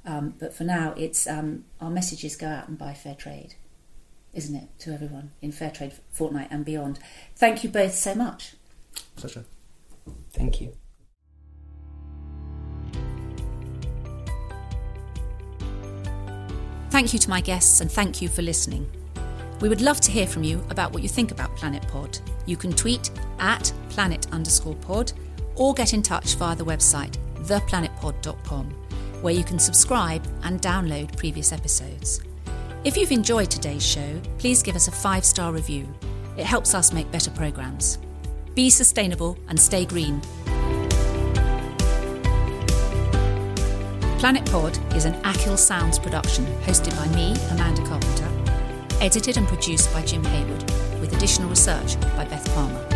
Um, 0.04 0.34
but 0.40 0.52
for 0.52 0.64
now, 0.64 0.94
it's 0.96 1.28
um, 1.28 1.64
our 1.80 1.90
messages 1.90 2.34
go 2.34 2.48
out 2.48 2.66
and 2.66 2.76
buy 2.76 2.92
fair 2.92 3.14
trade 3.14 3.54
isn't 4.34 4.54
it, 4.54 4.68
to 4.80 4.92
everyone 4.92 5.32
in 5.42 5.52
Fair 5.52 5.70
Trade 5.70 5.92
Fortnight 6.10 6.48
and 6.50 6.64
beyond. 6.64 6.98
Thank 7.36 7.64
you 7.64 7.70
both 7.70 7.94
so 7.94 8.14
much. 8.14 8.54
Pleasure. 9.16 9.44
Thank 10.32 10.60
you. 10.60 10.72
Thank 16.90 17.12
you 17.12 17.18
to 17.20 17.30
my 17.30 17.40
guests 17.40 17.80
and 17.80 17.90
thank 17.90 18.20
you 18.20 18.28
for 18.28 18.42
listening. 18.42 18.90
We 19.60 19.68
would 19.68 19.80
love 19.80 20.00
to 20.00 20.10
hear 20.10 20.26
from 20.26 20.42
you 20.42 20.64
about 20.70 20.92
what 20.92 21.02
you 21.02 21.08
think 21.08 21.30
about 21.30 21.54
Planet 21.56 21.86
Pod. 21.88 22.18
You 22.46 22.56
can 22.56 22.72
tweet 22.72 23.10
at 23.38 23.72
planet 23.90 24.26
underscore 24.32 24.74
pod 24.76 25.12
or 25.54 25.74
get 25.74 25.92
in 25.92 26.02
touch 26.02 26.34
via 26.36 26.56
the 26.56 26.64
website 26.64 27.16
theplanetpod.com 27.44 28.70
where 29.22 29.34
you 29.34 29.44
can 29.44 29.58
subscribe 29.58 30.26
and 30.42 30.60
download 30.60 31.16
previous 31.16 31.52
episodes. 31.52 32.20
If 32.82 32.96
you've 32.96 33.12
enjoyed 33.12 33.50
today's 33.50 33.84
show, 33.84 34.22
please 34.38 34.62
give 34.62 34.74
us 34.74 34.88
a 34.88 34.90
five 34.90 35.22
star 35.22 35.52
review. 35.52 35.86
It 36.38 36.46
helps 36.46 36.74
us 36.74 36.94
make 36.94 37.10
better 37.10 37.30
programmes. 37.30 37.98
Be 38.54 38.70
sustainable 38.70 39.36
and 39.48 39.60
stay 39.60 39.84
green. 39.84 40.22
Planet 44.18 44.50
Pod 44.50 44.78
is 44.96 45.04
an 45.04 45.14
Achill 45.26 45.58
Sounds 45.58 45.98
production 45.98 46.46
hosted 46.62 46.96
by 46.96 47.06
me, 47.14 47.34
Amanda 47.50 47.82
Carpenter, 47.86 48.28
edited 49.02 49.36
and 49.36 49.46
produced 49.46 49.92
by 49.92 50.02
Jim 50.02 50.24
Haywood, 50.24 50.62
with 51.00 51.14
additional 51.14 51.50
research 51.50 52.00
by 52.16 52.24
Beth 52.24 52.46
Palmer. 52.54 52.89